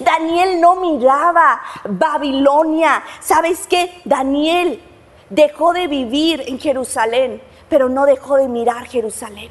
Daniel 0.00 0.60
no 0.60 0.76
miraba 0.76 1.60
Babilonia. 1.84 3.02
¿Sabes 3.20 3.66
qué? 3.66 4.00
Daniel 4.04 4.82
dejó 5.30 5.72
de 5.72 5.86
vivir 5.88 6.44
en 6.46 6.58
Jerusalén, 6.58 7.42
pero 7.68 7.88
no 7.88 8.06
dejó 8.06 8.36
de 8.36 8.48
mirar 8.48 8.86
Jerusalén. 8.86 9.50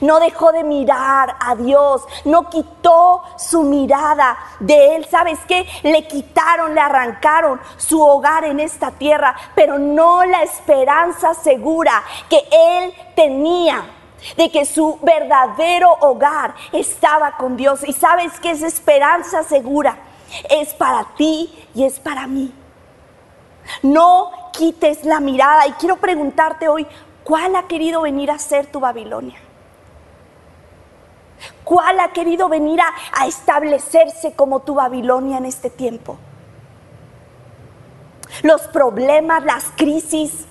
No 0.00 0.18
dejó 0.18 0.50
de 0.50 0.64
mirar 0.64 1.36
a 1.38 1.54
Dios, 1.54 2.04
no 2.24 2.50
quitó 2.50 3.22
su 3.38 3.62
mirada 3.62 4.36
de 4.58 4.96
Él. 4.96 5.06
¿Sabes 5.08 5.38
qué? 5.46 5.64
Le 5.84 6.06
quitaron, 6.08 6.74
le 6.74 6.80
arrancaron 6.80 7.60
su 7.76 8.02
hogar 8.02 8.44
en 8.44 8.58
esta 8.58 8.90
tierra, 8.90 9.36
pero 9.54 9.78
no 9.78 10.24
la 10.24 10.42
esperanza 10.42 11.34
segura 11.34 12.02
que 12.28 12.48
Él 12.50 12.92
tenía 13.14 13.84
de 14.36 14.50
que 14.50 14.64
su 14.64 14.98
verdadero 15.02 15.92
hogar 16.00 16.54
estaba 16.72 17.36
con 17.36 17.56
Dios. 17.56 17.86
Y 17.86 17.92
sabes 17.92 18.38
que 18.40 18.50
esa 18.50 18.66
esperanza 18.66 19.42
segura 19.42 19.98
es 20.50 20.74
para 20.74 21.04
ti 21.16 21.52
y 21.74 21.84
es 21.84 21.98
para 21.98 22.26
mí. 22.26 22.52
No 23.82 24.30
quites 24.52 25.04
la 25.04 25.20
mirada 25.20 25.66
y 25.66 25.72
quiero 25.72 25.96
preguntarte 25.96 26.68
hoy, 26.68 26.86
¿cuál 27.24 27.56
ha 27.56 27.64
querido 27.64 28.02
venir 28.02 28.30
a 28.30 28.38
ser 28.38 28.66
tu 28.66 28.80
Babilonia? 28.80 29.38
¿Cuál 31.64 32.00
ha 32.00 32.12
querido 32.12 32.48
venir 32.48 32.80
a, 32.80 33.26
establecerse 33.26 34.32
como 34.34 34.60
tu 34.60 34.74
Babilonia 34.74 35.38
en 35.38 35.46
este 35.46 35.68
tiempo? 35.68 36.16
Los 38.42 38.62
problemas, 38.68 39.44
las 39.44 39.64
crisis, 39.76 40.46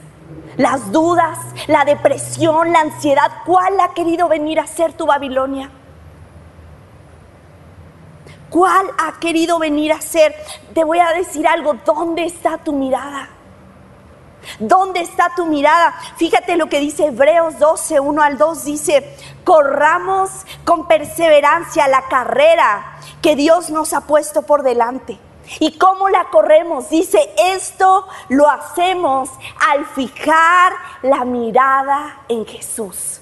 las 0.57 0.91
dudas, 0.91 1.37
la 1.67 1.85
depresión, 1.85 2.71
la 2.71 2.81
ansiedad, 2.81 3.31
¿cuál 3.45 3.79
ha 3.79 3.93
querido 3.93 4.27
venir 4.27 4.59
a 4.59 4.67
ser 4.67 4.93
tu 4.93 5.05
Babilonia? 5.05 5.69
¿Cuál 8.49 8.87
ha 8.97 9.19
querido 9.19 9.59
venir 9.59 9.91
a 9.91 10.01
ser? 10.01 10.33
Te 10.73 10.83
voy 10.83 10.99
a 10.99 11.09
decir 11.09 11.47
algo, 11.47 11.73
¿dónde 11.85 12.25
está 12.25 12.57
tu 12.57 12.71
mirada? 12.71 13.29
¿Dónde 14.59 15.01
está 15.01 15.31
tu 15.35 15.45
mirada? 15.45 15.93
Fíjate 16.17 16.55
lo 16.55 16.67
que 16.67 16.79
dice 16.79 17.07
Hebreos 17.07 17.59
12, 17.59 17.99
1 17.99 18.21
al 18.21 18.37
2, 18.37 18.63
dice, 18.65 19.17
corramos 19.43 20.29
con 20.63 20.87
perseverancia 20.87 21.87
la 21.87 22.03
carrera 22.03 22.97
que 23.21 23.35
Dios 23.35 23.71
nos 23.71 23.93
ha 23.93 24.01
puesto 24.01 24.43
por 24.43 24.63
delante. 24.63 25.19
¿Y 25.59 25.77
cómo 25.77 26.09
la 26.09 26.25
corremos? 26.25 26.89
Dice, 26.89 27.33
esto 27.37 28.07
lo 28.29 28.49
hacemos 28.49 29.29
al 29.69 29.85
fijar 29.85 30.73
la 31.01 31.25
mirada 31.25 32.23
en 32.27 32.45
Jesús. 32.45 33.21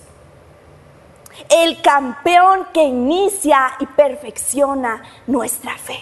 El 1.50 1.82
campeón 1.82 2.68
que 2.74 2.84
inicia 2.84 3.74
y 3.80 3.86
perfecciona 3.88 5.01
nuestra 5.27 5.77
fe. 5.77 6.00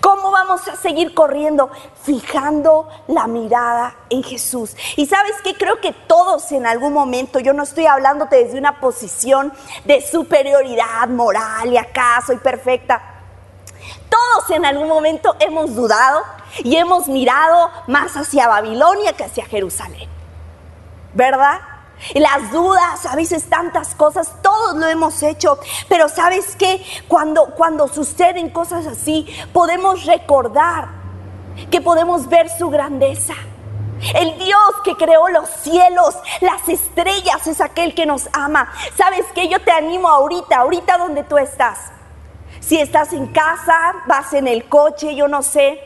¿Cómo 0.00 0.30
vamos 0.30 0.66
a 0.68 0.76
seguir 0.76 1.12
corriendo? 1.12 1.70
Fijando 2.02 2.88
la 3.08 3.26
mirada 3.26 3.94
en 4.08 4.22
Jesús. 4.22 4.74
Y 4.96 5.06
sabes 5.06 5.42
que 5.42 5.54
creo 5.54 5.80
que 5.80 5.92
todos 5.92 6.50
en 6.52 6.66
algún 6.66 6.94
momento, 6.94 7.40
yo 7.40 7.52
no 7.52 7.64
estoy 7.64 7.86
hablándote 7.86 8.44
desde 8.44 8.58
una 8.58 8.80
posición 8.80 9.52
de 9.84 10.00
superioridad 10.00 11.08
moral 11.08 11.72
y 11.72 11.76
acá 11.76 12.22
soy 12.26 12.38
perfecta. 12.38 13.15
Todos 14.08 14.50
en 14.50 14.64
algún 14.64 14.88
momento 14.88 15.36
hemos 15.40 15.74
dudado 15.74 16.22
y 16.58 16.76
hemos 16.76 17.08
mirado 17.08 17.70
más 17.86 18.16
hacia 18.16 18.48
Babilonia 18.48 19.12
que 19.12 19.24
hacia 19.24 19.46
Jerusalén. 19.46 20.08
¿Verdad? 21.14 21.60
las 22.14 22.50
dudas, 22.52 23.06
a 23.06 23.16
veces 23.16 23.48
tantas 23.48 23.94
cosas, 23.94 24.30
todos 24.42 24.76
lo 24.76 24.86
hemos 24.86 25.22
hecho, 25.22 25.58
pero 25.88 26.08
sabes 26.08 26.56
que 26.56 26.84
cuando, 27.08 27.54
cuando 27.54 27.88
suceden 27.88 28.50
cosas 28.50 28.86
así, 28.86 29.26
podemos 29.52 30.04
recordar 30.04 30.88
que 31.70 31.80
podemos 31.80 32.28
ver 32.28 32.50
su 32.50 32.68
grandeza. 32.68 33.34
El 34.14 34.38
Dios 34.38 34.74
que 34.84 34.94
creó 34.94 35.28
los 35.28 35.48
cielos, 35.48 36.14
las 36.42 36.68
estrellas, 36.68 37.46
es 37.46 37.62
aquel 37.62 37.94
que 37.94 38.04
nos 38.04 38.28
ama. 38.34 38.70
¿Sabes 38.94 39.24
que 39.34 39.48
Yo 39.48 39.60
te 39.62 39.70
animo 39.70 40.08
ahorita, 40.08 40.58
ahorita 40.58 40.98
donde 40.98 41.24
tú 41.24 41.38
estás. 41.38 41.78
Si 42.66 42.80
estás 42.80 43.12
en 43.12 43.26
casa, 43.26 43.94
vas 44.06 44.32
en 44.32 44.48
el 44.48 44.68
coche, 44.68 45.14
yo 45.14 45.28
no 45.28 45.44
sé, 45.44 45.80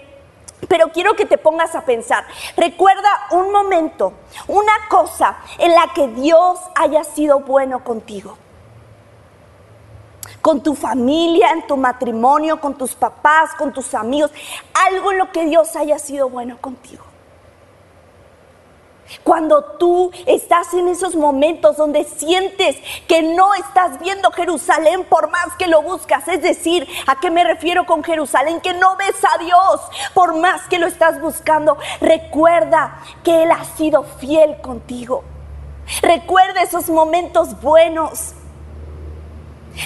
pero 0.67 0.91
quiero 0.93 1.15
que 1.15 1.27
te 1.27 1.37
pongas 1.37 1.75
a 1.75 1.85
pensar. 1.85 2.25
Recuerda 2.57 3.27
un 3.33 3.53
momento, 3.53 4.15
una 4.49 4.73
cosa 4.89 5.37
en 5.59 5.75
la 5.75 5.93
que 5.95 6.09
Dios 6.09 6.59
haya 6.75 7.05
sido 7.05 7.41
bueno 7.41 7.85
contigo. 7.85 8.39
Con 10.41 10.63
tu 10.63 10.75
familia, 10.75 11.51
en 11.51 11.67
tu 11.67 11.77
matrimonio, 11.77 12.59
con 12.59 12.79
tus 12.79 12.95
papás, 12.95 13.51
con 13.59 13.75
tus 13.75 13.93
amigos. 13.93 14.31
Algo 14.89 15.13
en 15.13 15.19
lo 15.19 15.33
que 15.33 15.45
Dios 15.45 15.77
haya 15.77 15.99
sido 15.99 16.31
bueno 16.31 16.57
contigo. 16.63 17.10
Cuando 19.25 19.65
tú 19.79 20.11
estás 20.27 20.73
en 20.75 20.89
esos 20.89 21.17
momentos 21.17 21.77
donde 21.77 22.05
sientes 22.05 22.77
que 23.09 23.23
no 23.23 23.55
estás 23.55 23.99
viendo 24.01 24.31
Jerusalén 24.31 25.05
por 25.05 25.31
más 25.31 25.55
que 25.59 25.67
lo 25.67 25.83
buscas, 25.83 26.27
es 26.29 26.43
decir, 26.43 26.87
¿a 27.07 27.19
qué 27.19 27.31
me 27.31 27.45
refiero 27.45 27.87
con 27.87 28.05
Jerusalén? 28.05 28.61
Que 28.61 28.75
no 28.75 28.97
ves 28.97 29.17
a 29.25 29.39
Dios 29.39 29.81
por 30.15 30.37
más 30.39 30.63
que 30.69 30.79
lo 30.79 30.87
estás 30.87 31.21
buscando. 31.21 31.77
Recuerda 32.01 33.01
que 33.25 33.43
Él 33.43 33.51
ha 33.51 33.65
sido 33.65 34.05
fiel 34.05 34.61
contigo. 34.61 35.25
Recuerda 36.03 36.63
esos 36.63 36.89
momentos 36.89 37.61
buenos. 37.61 38.35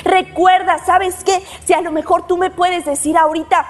Recuerda, 0.04 0.78
¿sabes 0.84 1.24
qué? 1.24 1.42
Si 1.64 1.72
a 1.72 1.80
lo 1.80 1.92
mejor 1.92 2.26
tú 2.26 2.36
me 2.36 2.50
puedes 2.50 2.84
decir 2.84 3.16
ahorita, 3.16 3.66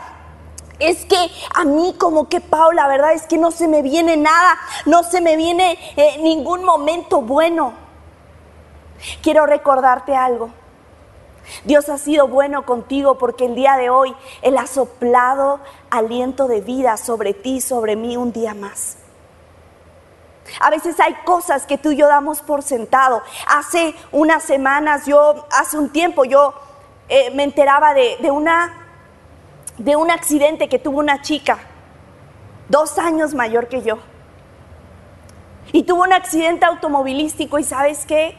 es 0.78 1.04
que 1.04 1.31
a 1.54 1.64
mí 1.64 1.95
como 1.99 2.28
que 2.28 2.40
Paula, 2.40 2.88
verdad 2.88 3.12
es 3.12 3.26
que 3.26 3.38
no 3.38 3.50
se 3.50 3.69
me 3.69 3.83
viene 3.83 4.16
nada, 4.16 4.59
no 4.87 5.02
se 5.02 5.21
me 5.21 5.37
viene 5.37 5.78
eh, 5.97 6.19
ningún 6.21 6.64
momento 6.64 7.21
bueno. 7.21 7.75
Quiero 9.23 9.47
recordarte 9.47 10.16
algo. 10.16 10.50
Dios 11.64 11.88
ha 11.90 11.99
sido 11.99 12.26
bueno 12.26 12.64
contigo 12.64 13.19
porque 13.19 13.45
el 13.45 13.54
día 13.54 13.76
de 13.76 13.90
hoy 13.90 14.14
Él 14.43 14.57
ha 14.57 14.66
soplado 14.66 15.61
aliento 15.90 16.49
de 16.49 16.62
vida 16.62 16.97
sobre 16.97 17.35
ti, 17.35 17.61
sobre 17.61 17.97
mí 17.97 18.16
un 18.16 18.33
día 18.33 18.54
más. 18.54 18.97
A 20.61 20.71
veces 20.71 21.00
hay 21.00 21.14
cosas 21.25 21.66
que 21.66 21.78
tú 21.78 21.93
y 21.93 21.97
yo 21.97 22.07
damos 22.07 22.40
por 22.40 22.62
sentado. 22.62 23.23
Hace 23.49 23.95
unas 24.12 24.43
semanas, 24.43 25.07
yo, 25.07 25.47
hace 25.50 25.78
un 25.78 25.90
tiempo, 25.90 26.25
yo 26.25 26.54
eh, 27.09 27.31
me 27.31 27.45
enteraba 27.45 27.95
de, 27.95 28.16
de 28.21 28.31
una 28.31 28.84
de 29.78 29.97
un 29.97 30.11
accidente 30.11 30.69
que 30.69 30.78
tuvo 30.78 30.99
una 30.99 31.23
chica, 31.23 31.59
dos 32.69 32.99
años 32.99 33.35
mayor 33.35 33.69
que 33.69 33.83
yo. 33.83 33.99
Y 35.73 35.83
tuvo 35.83 36.02
un 36.02 36.12
accidente 36.12 36.64
automovilístico 36.66 37.59
y 37.59 37.64
sabes 37.64 38.07
qué, 38.07 38.37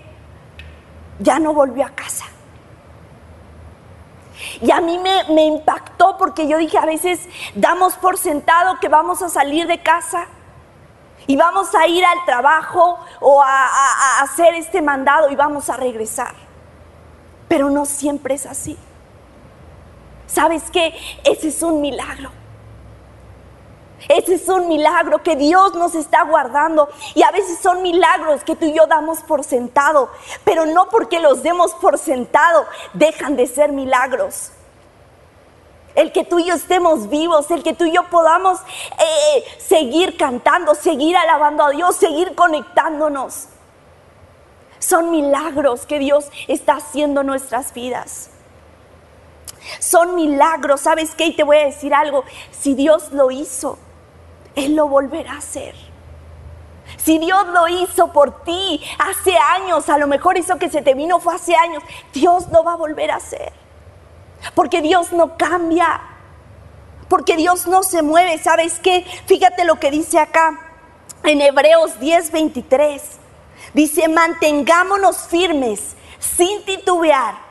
ya 1.20 1.40
no 1.40 1.54
volvió 1.54 1.86
a 1.86 1.90
casa. 1.90 2.26
Y 4.62 4.72
a 4.72 4.82
mí 4.82 5.00
me, 5.00 5.46
impactó 5.46 6.18
porque 6.18 6.48
yo 6.48 6.58
dije, 6.58 6.78
a 6.78 6.86
veces 6.86 7.28
damos 7.56 7.96
por 7.96 8.18
sentado 8.18 8.80
que 8.80 8.90
vamos 8.90 9.22
a 9.22 9.30
salir 9.30 9.68
de 9.68 9.82
casa 9.82 10.28
y 11.28 11.36
vamos 11.36 11.74
a 11.74 11.88
ir 11.88 12.04
al 12.06 12.26
trabajo 12.26 13.00
o 13.20 13.42
a 13.42 14.22
hacer 14.22 14.54
este 14.54 14.82
mandado 14.82 15.30
y 15.30 15.36
vamos 15.36 15.70
a 15.70 15.78
regresar. 15.78 16.36
Pero 17.48 17.70
no 17.70 17.86
siempre 17.86 18.36
es 18.36 18.46
así. 18.46 18.78
¿Sabes 20.28 20.64
qué? 20.72 20.94
Ese 21.24 21.50
es 21.50 21.62
un 21.62 21.82
milagro. 21.82 22.32
Ese 24.08 24.36
es 24.36 24.48
un 24.48 24.68
milagro 24.68 25.24
que 25.24 25.36
Dios 25.36 25.74
nos 25.74 25.96
está 25.96 26.24
guardando. 26.24 26.90
Y 27.16 27.24
a 27.24 27.32
veces 27.32 27.60
son 27.60 27.82
milagros 27.82 28.44
que 28.44 28.56
tú 28.56 28.66
y 28.66 28.74
yo 28.74 28.86
damos 28.88 29.22
por 29.22 29.44
sentado. 29.44 30.10
Pero 30.44 30.66
no 30.66 30.90
porque 30.90 31.20
los 31.20 31.44
demos 31.44 31.74
por 31.76 31.98
sentado, 31.98 32.66
dejan 32.94 33.36
de 33.36 33.48
ser 33.48 33.72
milagros. 33.72 34.52
El 35.96 36.12
que 36.12 36.26
tú 36.26 36.40
y 36.40 36.46
yo 36.46 36.56
estemos 36.56 37.10
vivos, 37.10 37.50
el 37.52 37.64
que 37.64 37.74
tú 37.74 37.86
y 37.86 37.94
yo 37.94 38.04
podamos 38.10 38.60
eh, 38.60 39.44
seguir 39.60 40.18
cantando, 40.18 40.76
seguir 40.76 41.16
alabando 41.16 41.64
a 41.64 41.70
Dios, 41.70 41.96
seguir 41.96 42.36
conectándonos. 42.36 43.48
Son 44.78 45.10
milagros 45.10 45.86
que 45.86 45.98
Dios 46.00 46.26
está 46.48 46.74
haciendo 46.74 47.22
en 47.22 47.28
nuestras 47.28 47.74
vidas. 47.74 48.30
Son 49.80 50.16
milagros, 50.16 50.82
¿sabes 50.82 51.16
qué? 51.16 51.28
Y 51.28 51.36
te 51.36 51.44
voy 51.44 51.58
a 51.58 51.66
decir 51.66 51.94
algo, 51.94 52.24
si 52.52 52.76
Dios 52.76 53.12
lo 53.12 53.32
hizo, 53.32 53.78
Él 54.56 54.76
lo 54.76 54.88
volverá 54.88 55.34
a 55.34 55.38
hacer. 55.38 55.76
Si 56.98 57.18
Dios 57.18 57.48
lo 57.48 57.68
hizo 57.68 58.12
por 58.12 58.44
ti 58.44 58.82
hace 59.00 59.36
años, 59.38 59.90
a 59.90 59.98
lo 59.98 60.08
mejor 60.08 60.38
eso 60.38 60.58
que 60.58 60.70
se 60.70 60.82
te 60.82 60.94
vino 60.94 61.20
fue 61.20 61.36
hace 61.36 61.56
años, 61.56 61.84
Dios 62.14 62.48
lo 62.52 62.64
va 62.64 62.74
a 62.74 62.78
volver 62.78 63.12
a 63.12 63.18
hacer. 63.18 63.54
Porque 64.54 64.82
Dios 64.82 65.12
no 65.12 65.38
cambia. 65.38 66.02
Porque 67.10 67.36
Dios 67.36 67.68
no 67.68 67.84
se 67.84 68.02
mueve. 68.02 68.38
¿Sabes 68.38 68.80
qué? 68.80 69.06
Fíjate 69.26 69.66
lo 69.66 69.80
que 69.80 69.92
dice 69.92 70.20
acá 70.20 70.60
en 71.24 71.42
Hebreos 71.42 72.00
10:23. 72.00 73.02
Dice, 73.74 74.08
mantengámonos 74.08 75.18
firmes 75.18 75.96
sin 76.20 76.64
titubear 76.66 77.45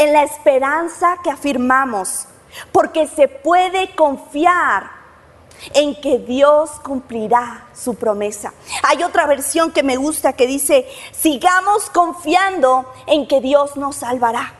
en 0.00 0.14
la 0.14 0.22
esperanza 0.22 1.18
que 1.22 1.30
afirmamos, 1.30 2.26
porque 2.72 3.06
se 3.06 3.28
puede 3.28 3.94
confiar 3.94 4.90
en 5.74 6.00
que 6.00 6.18
Dios 6.18 6.70
cumplirá 6.82 7.66
su 7.74 7.94
promesa. 7.96 8.54
Hay 8.82 9.02
otra 9.02 9.26
versión 9.26 9.72
que 9.72 9.82
me 9.82 9.98
gusta 9.98 10.32
que 10.32 10.46
dice, 10.46 10.88
sigamos 11.12 11.90
confiando 11.90 12.90
en 13.06 13.28
que 13.28 13.42
Dios 13.42 13.76
nos 13.76 13.96
salvará. 13.96 14.54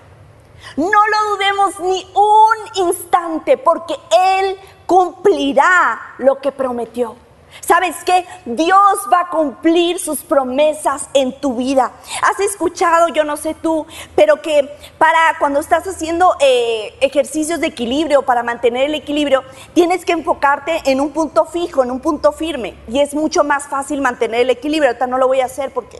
No 0.76 0.90
lo 0.90 1.30
dudemos 1.30 1.80
ni 1.80 2.06
un 2.14 2.88
instante 2.88 3.56
porque 3.56 3.94
Él 4.38 4.58
cumplirá 4.84 6.14
lo 6.18 6.38
que 6.38 6.52
prometió. 6.52 7.16
¿Sabes 7.60 7.96
qué? 8.04 8.26
Dios 8.44 9.08
va 9.12 9.20
a 9.20 9.28
cumplir 9.28 9.98
sus 9.98 10.20
promesas 10.22 11.08
en 11.14 11.32
tu 11.40 11.56
vida. 11.56 11.92
Has 12.22 12.40
escuchado, 12.40 13.08
yo 13.08 13.24
no 13.24 13.36
sé 13.36 13.54
tú, 13.54 13.86
pero 14.14 14.42
que 14.42 14.68
para 14.98 15.18
cuando 15.38 15.60
estás 15.60 15.86
haciendo 15.86 16.34
eh, 16.40 16.94
ejercicios 17.00 17.60
de 17.60 17.68
equilibrio, 17.68 18.22
para 18.22 18.42
mantener 18.42 18.86
el 18.86 18.94
equilibrio, 18.94 19.44
tienes 19.74 20.04
que 20.04 20.12
enfocarte 20.12 20.82
en 20.84 21.00
un 21.00 21.10
punto 21.10 21.44
fijo, 21.44 21.82
en 21.82 21.90
un 21.90 22.00
punto 22.00 22.32
firme. 22.32 22.74
Y 22.88 23.00
es 23.00 23.14
mucho 23.14 23.44
más 23.44 23.68
fácil 23.68 24.00
mantener 24.00 24.42
el 24.42 24.50
equilibrio. 24.50 24.90
Ahorita 24.90 25.06
no 25.06 25.18
lo 25.18 25.28
voy 25.28 25.40
a 25.40 25.46
hacer 25.46 25.72
porque 25.72 25.98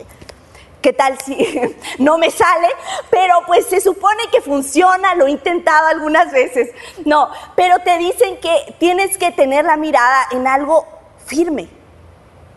¿Qué 0.81 0.93
tal 0.95 1.19
si 1.19 1.37
no 1.99 2.19
me 2.19 2.31
sale? 2.31 2.69
Pero 3.11 3.35
pues 3.47 3.67
se 3.67 3.81
supone 3.81 4.23
que 4.33 4.41
funciona, 4.41 5.15
lo 5.15 5.27
he 5.27 5.31
intentado 5.31 5.89
algunas 5.89 6.33
veces. 6.33 6.71
No, 7.05 7.31
pero 7.55 7.79
te 7.81 7.99
dicen 7.99 8.39
que 8.39 8.75
tienes 8.79 9.19
que 9.19 9.31
tener 9.31 9.65
la 9.65 9.77
mirada 9.77 10.27
en 10.31 10.47
algo 10.47 10.87
firme 11.31 11.69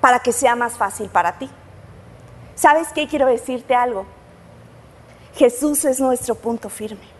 para 0.02 0.20
que 0.20 0.32
sea 0.32 0.56
más 0.56 0.74
fácil 0.74 1.08
para 1.10 1.38
ti. 1.38 1.50
¿Sabes 2.56 2.88
qué? 2.94 3.08
Quiero 3.08 3.28
decirte 3.28 3.76
algo. 3.76 4.06
Jesús 5.36 5.86
es 5.86 6.00
nuestro 6.00 6.36
punto 6.36 6.70
firme. 6.70 7.14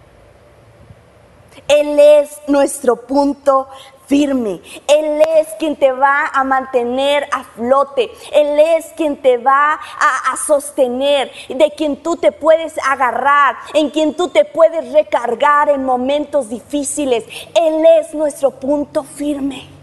Él 1.68 2.00
es 2.00 2.42
nuestro 2.48 2.96
punto 2.96 3.70
firme. 4.08 4.62
Él 4.88 5.22
es 5.38 5.48
quien 5.60 5.76
te 5.76 5.92
va 5.92 6.28
a 6.34 6.44
mantener 6.44 7.28
a 7.32 7.44
flote. 7.44 8.12
Él 8.32 8.60
es 8.60 8.88
quien 8.98 9.22
te 9.22 9.38
va 9.38 9.74
a, 9.74 10.34
a, 10.34 10.38
sostener, 10.38 11.32
de 11.50 11.72
quien 11.78 11.98
tú 11.98 12.18
te 12.18 12.32
puedes 12.32 12.74
agarrar, 12.80 13.56
en 13.76 13.92
quien 13.92 14.16
tú 14.16 14.30
te 14.30 14.46
puedes 14.46 14.92
recargar 14.92 15.70
en 15.70 15.86
momentos 15.86 16.50
difíciles. 16.50 17.24
Él 17.56 17.84
es 18.00 18.14
nuestro 18.14 18.52
punto 18.52 19.04
firme. 19.04 19.83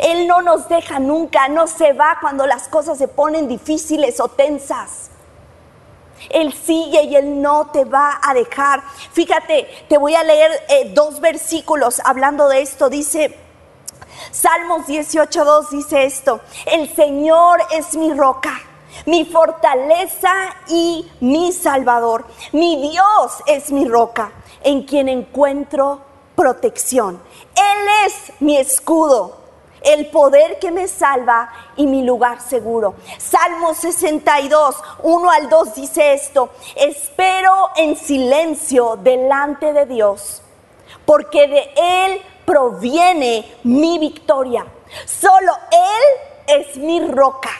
Él 0.00 0.26
no 0.26 0.42
nos 0.42 0.68
deja 0.68 0.98
nunca, 0.98 1.48
no 1.48 1.66
se 1.66 1.92
va 1.92 2.18
cuando 2.20 2.46
las 2.46 2.68
cosas 2.68 2.98
se 2.98 3.08
ponen 3.08 3.48
difíciles 3.48 4.20
o 4.20 4.28
tensas. 4.28 5.10
Él 6.30 6.54
sigue 6.54 7.02
y 7.02 7.16
Él 7.16 7.42
no 7.42 7.66
te 7.66 7.84
va 7.84 8.18
a 8.22 8.34
dejar. 8.34 8.82
Fíjate, 9.12 9.68
te 9.88 9.98
voy 9.98 10.14
a 10.14 10.24
leer 10.24 10.50
eh, 10.68 10.92
dos 10.94 11.20
versículos 11.20 12.00
hablando 12.04 12.48
de 12.48 12.62
esto. 12.62 12.88
Dice, 12.88 13.36
Salmos 14.30 14.86
18.2 14.86 15.68
dice 15.70 16.04
esto, 16.04 16.40
el 16.66 16.94
Señor 16.94 17.60
es 17.72 17.96
mi 17.96 18.12
roca, 18.14 18.58
mi 19.06 19.24
fortaleza 19.24 20.32
y 20.68 21.10
mi 21.20 21.52
salvador. 21.52 22.24
Mi 22.52 22.90
Dios 22.90 23.42
es 23.46 23.70
mi 23.70 23.86
roca, 23.86 24.32
en 24.62 24.84
quien 24.84 25.08
encuentro 25.08 26.00
protección. 26.34 27.20
Él 27.54 27.88
es 28.06 28.32
mi 28.40 28.56
escudo 28.56 29.43
el 29.84 30.06
poder 30.06 30.58
que 30.58 30.70
me 30.70 30.88
salva 30.88 31.52
y 31.76 31.86
mi 31.86 32.02
lugar 32.02 32.40
seguro. 32.40 32.94
Salmo 33.18 33.74
62, 33.74 34.76
1 35.02 35.30
al 35.30 35.48
2 35.48 35.74
dice 35.74 36.14
esto, 36.14 36.50
espero 36.74 37.70
en 37.76 37.96
silencio 37.96 38.96
delante 38.96 39.72
de 39.72 39.86
Dios, 39.86 40.42
porque 41.04 41.46
de 41.46 41.70
Él 41.76 42.22
proviene 42.44 43.56
mi 43.64 43.98
victoria. 43.98 44.66
Solo 45.06 45.52
Él 45.70 46.58
es 46.60 46.76
mi 46.76 47.00
roca 47.06 47.50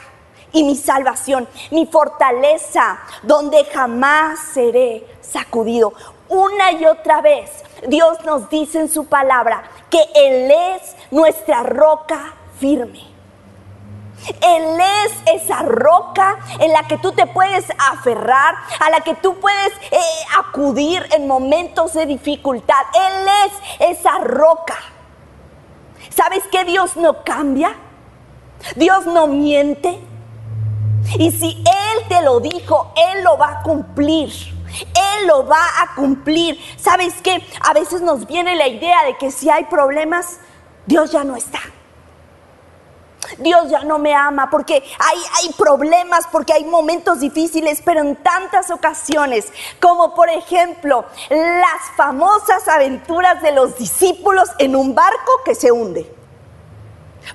y 0.52 0.62
mi 0.62 0.76
salvación, 0.76 1.48
mi 1.70 1.86
fortaleza, 1.86 2.98
donde 3.22 3.64
jamás 3.64 4.38
seré 4.52 5.04
sacudido. 5.20 5.92
Una 6.28 6.72
y 6.72 6.86
otra 6.86 7.20
vez 7.20 7.50
Dios 7.86 8.24
nos 8.24 8.48
dice 8.48 8.80
en 8.80 8.88
su 8.88 9.06
palabra 9.06 9.62
que 9.90 10.00
Él 10.14 10.50
es 10.50 10.96
nuestra 11.10 11.62
roca 11.62 12.34
firme. 12.58 13.14
Él 14.40 14.80
es 15.04 15.42
esa 15.42 15.60
roca 15.62 16.38
en 16.58 16.72
la 16.72 16.84
que 16.84 16.96
tú 16.96 17.12
te 17.12 17.26
puedes 17.26 17.66
aferrar, 17.92 18.54
a 18.80 18.88
la 18.90 19.00
que 19.00 19.14
tú 19.14 19.38
puedes 19.38 19.72
eh, 19.90 19.98
acudir 20.38 21.06
en 21.12 21.26
momentos 21.26 21.92
de 21.92 22.06
dificultad. 22.06 22.80
Él 22.94 23.28
es 23.46 23.98
esa 23.98 24.18
roca. 24.18 24.76
¿Sabes 26.08 26.44
que 26.50 26.64
Dios 26.64 26.96
no 26.96 27.22
cambia? 27.22 27.74
Dios 28.76 29.04
no 29.06 29.26
miente. 29.26 30.00
Y 31.18 31.30
si 31.32 31.62
Él 31.66 32.08
te 32.08 32.22
lo 32.22 32.40
dijo, 32.40 32.92
Él 32.96 33.24
lo 33.24 33.36
va 33.36 33.58
a 33.58 33.62
cumplir. 33.62 34.53
Él 34.80 35.26
lo 35.26 35.46
va 35.46 35.64
a 35.82 35.94
cumplir. 35.94 36.58
¿Sabes 36.76 37.14
qué? 37.22 37.46
A 37.60 37.72
veces 37.72 38.00
nos 38.00 38.26
viene 38.26 38.56
la 38.56 38.68
idea 38.68 39.04
de 39.04 39.16
que 39.16 39.30
si 39.30 39.50
hay 39.50 39.64
problemas, 39.64 40.38
Dios 40.86 41.12
ya 41.12 41.24
no 41.24 41.36
está. 41.36 41.60
Dios 43.38 43.70
ya 43.70 43.84
no 43.84 43.98
me 43.98 44.14
ama 44.14 44.50
porque 44.50 44.74
hay, 44.74 45.18
hay, 45.42 45.52
problemas, 45.54 46.26
porque 46.30 46.52
hay 46.52 46.64
momentos 46.64 47.20
difíciles, 47.20 47.82
pero 47.84 48.00
en 48.00 48.16
tantas 48.16 48.70
ocasiones, 48.70 49.52
como 49.80 50.14
por 50.14 50.28
ejemplo 50.28 51.04
las 51.30 51.96
famosas 51.96 52.68
aventuras 52.68 53.42
de 53.42 53.52
los 53.52 53.76
discípulos 53.78 54.50
en 54.58 54.76
un 54.76 54.94
barco 54.94 55.32
que 55.44 55.54
se 55.54 55.72
hunde. 55.72 56.14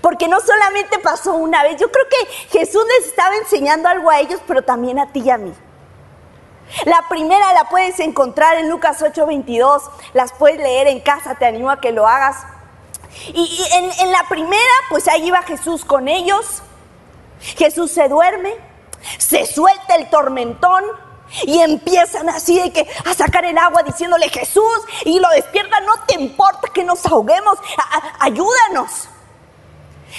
Porque 0.02 0.28
no 0.28 0.39
solamente 0.39 0.99
pasó 0.99 1.34
una 1.34 1.63
vez, 1.63 1.78
yo 1.78 1.91
creo 1.91 2.06
que 2.08 2.58
Jesús 2.60 2.84
les 2.99 3.08
estaba 3.08 3.36
enseñando 3.38 3.89
algo 3.89 4.10
a 4.12 4.19
ellos, 4.19 4.39
pero 4.45 4.62
también 4.62 4.99
a 4.99 5.12
ti 5.12 5.21
y 5.21 5.30
a 5.32 5.38
mí. 5.38 5.54
La 6.86 7.05
primera 7.10 7.53
la 7.53 7.65
puedes 7.65 7.99
encontrar 7.99 8.58
en 8.58 8.69
Lucas 8.69 9.01
8:22, 9.01 9.84
las 10.13 10.32
puedes 10.34 10.58
leer 10.58 10.88
en 10.88 10.99
casa, 10.99 11.36
te 11.36 11.45
animo 11.45 11.69
a 11.69 11.79
que 11.79 11.91
lo 11.91 12.08
hagas. 12.08 12.38
Y, 13.34 13.65
en, 13.73 14.12
la 14.12 14.23
primera, 14.29 14.73
pues 14.89 15.08
ahí 15.08 15.27
iba 15.27 15.41
Jesús 15.41 15.84
con 15.84 16.08
ellos. 16.08 16.62
Jesús 17.39 17.91
se 17.91 18.08
duerme, 18.08 18.53
se 19.17 19.45
suelta 19.45 19.95
el 19.95 20.10
tormentón, 20.10 20.84
y 21.43 21.60
empiezan 21.60 22.29
así 22.29 22.60
de 22.60 22.71
que 22.71 22.88
a 23.05 23.13
sacar 23.13 23.45
el 23.45 23.58
agua 23.58 23.84
diciéndole 23.84 24.29
Jesús 24.29 24.79
y 25.05 25.19
lo 25.19 25.29
despierta, 25.29 25.79
no 25.82 25.93
te 26.08 26.15
importa 26.15 26.69
que 26.73 26.84
nos 26.84 27.05
ahoguemos, 27.05 27.60
ayúdanos. 28.19 29.10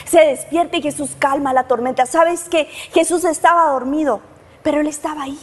Se 0.06 0.20
despierta 0.20 0.76
y 0.76 0.82
Jesús 0.82 1.10
calma 1.18 1.52
la 1.52 1.64
tormenta. 1.64 2.06
¿Sabes 2.06 2.48
que 2.48 2.66
Jesús 2.92 3.24
estaba 3.24 3.70
dormido, 3.70 4.20
pero 4.62 4.80
él 4.80 4.86
estaba 4.86 5.24
ahí. 5.24 5.38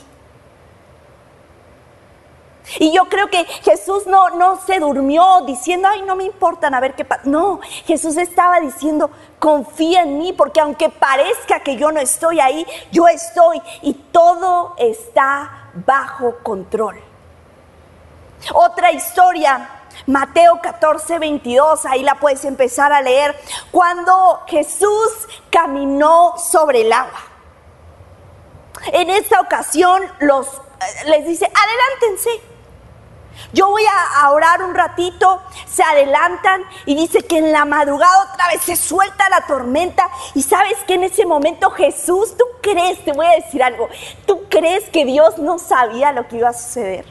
Y 2.80 2.92
yo 2.92 3.06
creo 3.06 3.30
que 3.30 3.46
Jesús 3.46 4.06
no, 4.08 4.30
no 4.32 4.60
se 4.66 4.80
durmió 4.80 5.42
diciendo, 5.46 5.88
ay, 5.90 6.02
no 6.02 6.16
me 6.16 6.26
importan 6.26 6.74
a 6.74 6.80
ver 6.80 6.96
qué 6.96 7.06
pasa. 7.06 7.22
No, 7.26 7.60
Jesús 7.86 8.18
estaba 8.18 8.60
diciendo, 8.60 9.10
confía 9.40 10.04
en 10.04 10.18
mí, 10.18 10.34
porque 10.34 10.60
aunque 10.60 10.90
parezca 10.90 11.62
que 11.62 11.78
yo 11.78 11.92
no 11.92 12.00
estoy 12.00 12.40
ahí, 12.40 12.66
yo 12.92 13.08
estoy 13.08 13.62
y 13.82 13.94
todo 13.94 14.76
está 14.78 15.70
bajo 15.86 16.38
control. 16.44 17.00
Otra 18.54 18.92
historia, 18.92 19.70
Mateo 20.06 20.60
14, 20.62 21.20
22, 21.20 21.86
ahí 21.86 22.04
la 22.04 22.16
puedes 22.16 22.46
empezar 22.46 22.92
a 22.92 23.02
leer, 23.02 23.36
cuando 23.72 24.44
Jesús 24.48 25.28
caminó 25.50 26.36
sobre 26.38 26.82
el 26.82 26.94
agua. 26.94 27.20
En 28.88 29.10
esta 29.10 29.40
ocasión 29.40 30.04
los, 30.20 30.48
eh, 30.48 31.10
les 31.10 31.26
dice, 31.26 31.46
adelántense. 31.46 32.57
Yo 33.54 33.70
voy 33.70 33.84
a 33.86 34.32
orar 34.32 34.62
un 34.64 34.76
ratito, 34.76 35.42
se 35.66 35.84
adelantan 35.84 36.64
y 36.86 36.96
dice 36.96 37.20
que 37.24 37.38
en 37.38 37.52
la 37.52 37.66
madrugada 37.66 38.32
otra 38.34 38.48
vez 38.50 38.62
se 38.62 38.76
suelta 38.76 39.30
la 39.30 39.42
tormenta 39.42 40.08
y 40.34 40.42
sabes 40.42 40.78
que 40.88 40.96
en 40.96 41.04
ese 41.04 41.26
momento 41.26 41.70
Jesús, 41.72 42.36
tú 42.38 42.44
crees, 42.62 43.04
te 43.06 43.14
voy 43.14 43.26
a 43.26 43.32
decir 43.32 43.64
algo, 43.64 43.90
tú 44.26 44.44
crees 44.50 44.90
que 44.90 45.06
Dios 45.06 45.38
no 45.38 45.60
sabía 45.60 46.12
lo 46.12 46.28
que 46.28 46.38
iba 46.38 46.50
a 46.50 46.54
suceder. 46.54 47.06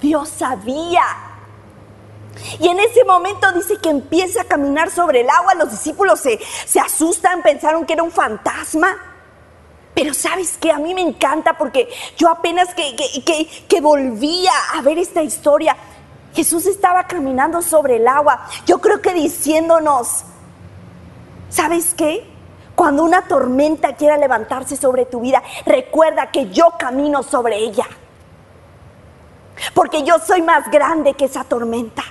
Dios 0.00 0.28
sabía. 0.28 1.02
Y 2.60 2.68
en 2.68 2.78
ese 2.78 3.04
momento 3.04 3.50
dice 3.52 3.78
que 3.78 3.88
empieza 3.88 4.42
a 4.42 4.44
caminar 4.44 4.90
sobre 4.90 5.22
el 5.22 5.30
agua, 5.30 5.54
los 5.54 5.70
discípulos 5.70 6.20
se, 6.20 6.38
se 6.66 6.78
asustan, 6.78 7.42
pensaron 7.42 7.84
que 7.84 7.94
era 7.94 8.02
un 8.02 8.12
fantasma. 8.12 9.07
Pero 9.98 10.14
sabes 10.14 10.56
que 10.58 10.70
a 10.70 10.78
mí 10.78 10.94
me 10.94 11.00
encanta 11.00 11.54
porque 11.58 11.88
yo 12.16 12.30
apenas 12.30 12.72
que, 12.72 12.94
que, 12.94 13.48
que, 13.68 13.80
volvía 13.80 14.52
a 14.76 14.80
ver 14.80 14.96
esta 14.96 15.24
historia, 15.24 15.76
Jesús 16.32 16.66
estaba 16.66 17.08
caminando 17.08 17.62
sobre 17.62 17.96
el 17.96 18.06
agua. 18.06 18.46
Yo 18.64 18.80
creo 18.80 19.02
que 19.02 19.12
diciéndonos, 19.12 20.22
¿sabes 21.48 21.94
qué? 21.94 22.24
Cuando 22.76 23.02
una 23.02 23.22
tormenta 23.22 23.96
quiera 23.96 24.16
levantarse 24.16 24.76
sobre 24.76 25.04
tu 25.04 25.18
vida, 25.18 25.42
recuerda 25.66 26.30
que 26.30 26.48
yo 26.50 26.74
camino 26.78 27.24
sobre 27.24 27.56
ella. 27.56 27.88
Porque 29.74 30.04
yo 30.04 30.20
soy 30.20 30.42
más 30.42 30.70
grande 30.70 31.14
que 31.14 31.24
esa 31.24 31.42
tormenta. 31.42 32.04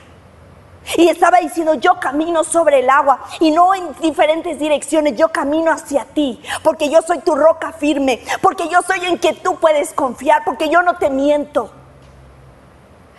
Y 0.96 1.10
estaba 1.10 1.40
diciendo, 1.40 1.74
yo 1.74 2.00
camino 2.00 2.44
sobre 2.44 2.80
el 2.80 2.90
agua 2.90 3.20
y 3.40 3.52
no 3.52 3.76
en 3.76 3.94
diferentes 4.00 4.58
direcciones, 4.58 5.18
yo 5.18 5.30
camino 5.30 5.72
hacia 5.72 6.06
ti, 6.06 6.42
porque 6.64 6.90
yo 6.90 7.02
soy 7.02 7.20
tu 7.20 7.36
roca 7.36 7.74
firme, 7.74 8.22
porque 8.42 8.70
yo 8.70 8.82
soy 8.82 9.06
en 9.06 9.18
que 9.18 9.34
tú 9.34 9.58
puedes 9.58 9.94
confiar, 9.94 10.44
porque 10.46 10.70
yo 10.70 10.82
no 10.82 10.98
te 10.98 11.10
miento. 11.10 11.72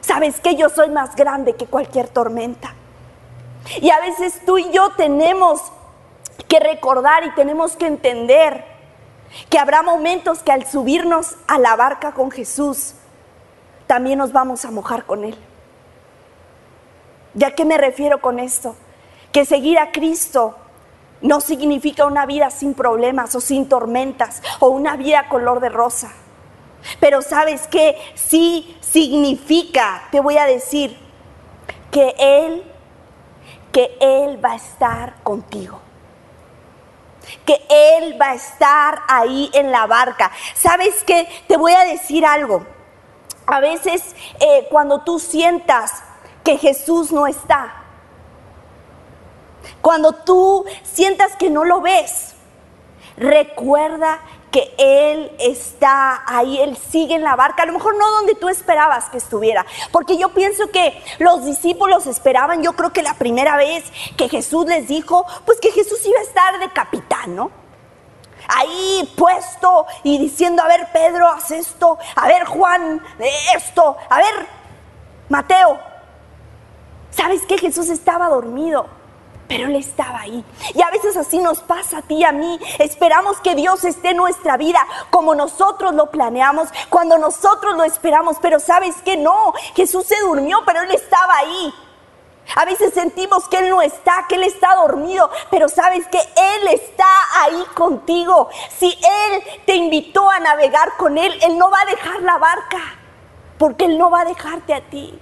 ¿Sabes 0.00 0.40
que 0.40 0.56
Yo 0.56 0.70
soy 0.70 0.88
más 0.88 1.14
grande 1.16 1.54
que 1.54 1.66
cualquier 1.66 2.08
tormenta. 2.08 2.72
Y 3.82 3.90
a 3.90 4.00
veces 4.00 4.40
tú 4.46 4.56
y 4.56 4.70
yo 4.70 4.90
tenemos 4.96 5.60
que 6.48 6.60
recordar 6.60 7.24
y 7.24 7.34
tenemos 7.34 7.76
que 7.76 7.86
entender 7.86 8.64
que 9.50 9.58
habrá 9.58 9.82
momentos 9.82 10.42
que 10.42 10.52
al 10.52 10.66
subirnos 10.66 11.36
a 11.46 11.58
la 11.58 11.76
barca 11.76 12.12
con 12.12 12.30
Jesús, 12.30 12.94
también 13.86 14.18
nos 14.18 14.32
vamos 14.32 14.64
a 14.64 14.70
mojar 14.70 15.04
con 15.04 15.24
Él. 15.24 15.36
¿Ya 17.34 17.54
qué 17.54 17.64
me 17.64 17.78
refiero 17.78 18.20
con 18.20 18.38
esto? 18.38 18.74
Que 19.32 19.44
seguir 19.44 19.78
a 19.78 19.92
Cristo 19.92 20.56
no 21.20 21.40
significa 21.40 22.06
una 22.06 22.26
vida 22.26 22.50
sin 22.50 22.74
problemas 22.74 23.34
o 23.34 23.40
sin 23.40 23.68
tormentas 23.68 24.42
o 24.60 24.68
una 24.68 24.96
vida 24.96 25.28
color 25.28 25.60
de 25.60 25.68
rosa. 25.68 26.12
Pero 27.00 27.22
sabes 27.22 27.66
qué? 27.66 27.98
Sí 28.14 28.76
significa, 28.80 30.08
te 30.10 30.20
voy 30.20 30.38
a 30.38 30.46
decir, 30.46 30.96
que 31.90 32.14
Él, 32.18 32.64
que 33.72 33.96
Él 34.00 34.42
va 34.44 34.52
a 34.52 34.56
estar 34.56 35.22
contigo. 35.22 35.80
Que 37.44 37.66
Él 37.68 38.20
va 38.20 38.30
a 38.30 38.34
estar 38.34 39.02
ahí 39.08 39.50
en 39.52 39.70
la 39.70 39.86
barca. 39.86 40.30
¿Sabes 40.54 41.04
qué? 41.04 41.28
Te 41.46 41.56
voy 41.56 41.72
a 41.72 41.84
decir 41.84 42.24
algo. 42.24 42.64
A 43.46 43.60
veces 43.60 44.14
eh, 44.40 44.66
cuando 44.70 45.02
tú 45.02 45.18
sientas 45.18 46.02
que 46.48 46.56
Jesús 46.56 47.12
no 47.12 47.26
está. 47.26 47.74
Cuando 49.82 50.12
tú 50.12 50.64
sientas 50.82 51.36
que 51.36 51.50
no 51.50 51.62
lo 51.62 51.82
ves, 51.82 52.36
recuerda 53.18 54.20
que 54.50 54.74
Él 54.78 55.30
está 55.38 56.22
ahí, 56.26 56.58
Él 56.58 56.78
sigue 56.78 57.16
en 57.16 57.22
la 57.22 57.36
barca, 57.36 57.64
a 57.64 57.66
lo 57.66 57.74
mejor 57.74 57.98
no 57.98 58.10
donde 58.12 58.34
tú 58.34 58.48
esperabas 58.48 59.10
que 59.10 59.18
estuviera, 59.18 59.66
porque 59.92 60.16
yo 60.16 60.30
pienso 60.30 60.70
que 60.70 60.98
los 61.18 61.44
discípulos 61.44 62.06
esperaban, 62.06 62.62
yo 62.62 62.72
creo 62.72 62.94
que 62.94 63.02
la 63.02 63.12
primera 63.12 63.58
vez 63.58 63.84
que 64.16 64.30
Jesús 64.30 64.64
les 64.64 64.88
dijo, 64.88 65.26
pues 65.44 65.60
que 65.60 65.70
Jesús 65.70 66.00
iba 66.06 66.18
a 66.18 66.22
estar 66.22 66.58
de 66.60 66.70
capitán, 66.70 67.36
¿no? 67.36 67.50
Ahí 68.48 69.12
puesto 69.18 69.84
y 70.02 70.16
diciendo, 70.16 70.62
a 70.62 70.68
ver 70.68 70.88
Pedro, 70.94 71.28
haz 71.28 71.50
esto, 71.50 71.98
a 72.16 72.26
ver 72.26 72.46
Juan, 72.46 73.04
esto, 73.54 73.98
a 74.08 74.16
ver 74.16 74.46
Mateo, 75.28 75.97
¿Sabes 77.18 77.44
qué? 77.46 77.58
Jesús 77.58 77.88
estaba 77.88 78.28
dormido, 78.28 78.86
pero 79.48 79.66
Él 79.66 79.74
estaba 79.74 80.20
ahí. 80.20 80.44
Y 80.72 80.82
a 80.82 80.90
veces 80.92 81.16
así 81.16 81.40
nos 81.40 81.58
pasa 81.58 81.98
a 81.98 82.02
ti 82.02 82.18
y 82.18 82.24
a 82.24 82.30
mí. 82.30 82.60
Esperamos 82.78 83.40
que 83.40 83.56
Dios 83.56 83.82
esté 83.82 84.10
en 84.10 84.18
nuestra 84.18 84.56
vida 84.56 84.86
como 85.10 85.34
nosotros 85.34 85.96
lo 85.96 86.12
planeamos, 86.12 86.68
cuando 86.88 87.18
nosotros 87.18 87.76
lo 87.76 87.82
esperamos, 87.82 88.36
pero 88.40 88.60
¿sabes 88.60 88.94
qué? 89.04 89.16
No, 89.16 89.52
Jesús 89.74 90.06
se 90.06 90.20
durmió, 90.20 90.60
pero 90.64 90.82
Él 90.82 90.92
estaba 90.92 91.38
ahí. 91.38 91.74
A 92.54 92.64
veces 92.64 92.94
sentimos 92.94 93.48
que 93.48 93.58
Él 93.58 93.70
no 93.70 93.82
está, 93.82 94.26
que 94.28 94.36
Él 94.36 94.44
está 94.44 94.76
dormido, 94.76 95.28
pero 95.50 95.68
sabes 95.68 96.06
que 96.06 96.20
Él 96.20 96.68
está 96.68 97.08
ahí 97.42 97.64
contigo. 97.74 98.48
Si 98.78 98.86
Él 98.86 99.42
te 99.66 99.74
invitó 99.74 100.30
a 100.30 100.38
navegar 100.38 100.96
con 100.96 101.18
Él, 101.18 101.36
Él 101.42 101.58
no 101.58 101.68
va 101.68 101.80
a 101.80 101.90
dejar 101.90 102.22
la 102.22 102.38
barca, 102.38 102.78
porque 103.58 103.86
Él 103.86 103.98
no 103.98 104.08
va 104.08 104.20
a 104.20 104.24
dejarte 104.24 104.72
a 104.72 104.82
ti. 104.82 105.18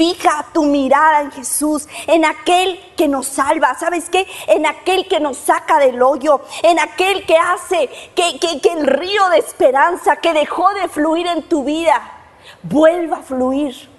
Fija 0.00 0.46
tu 0.54 0.62
mirada 0.64 1.20
en 1.20 1.30
Jesús, 1.30 1.86
en 2.06 2.24
aquel 2.24 2.80
que 2.96 3.06
nos 3.06 3.26
salva, 3.26 3.74
¿sabes 3.78 4.08
qué? 4.08 4.26
En 4.46 4.64
aquel 4.64 5.06
que 5.06 5.20
nos 5.20 5.36
saca 5.36 5.78
del 5.78 6.00
hoyo, 6.00 6.40
en 6.62 6.78
aquel 6.78 7.26
que 7.26 7.36
hace 7.36 7.90
que, 8.14 8.40
que 8.40 8.72
el 8.72 8.86
río 8.86 9.28
de 9.28 9.40
esperanza 9.40 10.16
que 10.16 10.32
dejó 10.32 10.72
de 10.72 10.88
fluir 10.88 11.26
en 11.26 11.42
tu 11.42 11.64
vida 11.64 12.00
vuelva 12.62 13.18
a 13.18 13.22
fluir. 13.22 13.90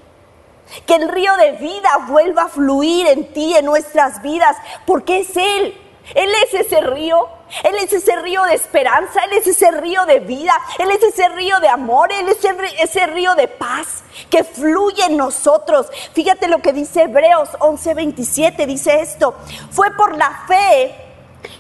Que 0.88 0.96
el 0.96 1.08
río 1.08 1.38
de 1.38 1.52
vida 1.52 1.90
vuelva 2.08 2.46
a 2.46 2.50
fluir 2.50 3.06
en 3.06 3.32
ti, 3.32 3.56
en 3.56 3.66
nuestras 3.66 4.24
vidas, 4.24 4.58
porque 4.88 5.20
es 5.20 5.38
Él 5.38 5.80
él 6.16 6.30
es 6.44 6.54
ese 6.54 6.82
río, 6.82 7.30
Él 7.64 7.76
es 7.76 7.94
ese 7.94 8.16
río 8.18 8.44
de 8.44 8.56
esperanza, 8.56 9.24
Él 9.26 9.34
es 9.34 9.48
ese 9.48 9.72
río 9.72 10.06
de 10.06 10.20
vida, 10.20 10.54
Él 10.80 10.92
es 10.92 11.04
ese 11.04 11.30
río 11.30 11.60
de 11.60 11.68
amor, 11.68 12.12
Él 12.12 12.28
es 12.30 12.38
ese 12.80 13.08
río 13.08 13.36
de 13.36 13.48
paz 13.48 14.04
que 14.30 14.44
fluye 14.44 15.06
en 15.06 15.18
nosotros. 15.18 15.88
Fíjate 16.14 16.48
lo 16.48 16.60
que 16.60 16.74
dice 16.74 17.04
Hebreos 17.04 17.50
11:27, 17.60 18.66
dice 18.66 19.02
esto, 19.02 19.36
fue 19.72 19.92
por 19.92 20.18
la 20.18 20.44
fe 20.48 20.96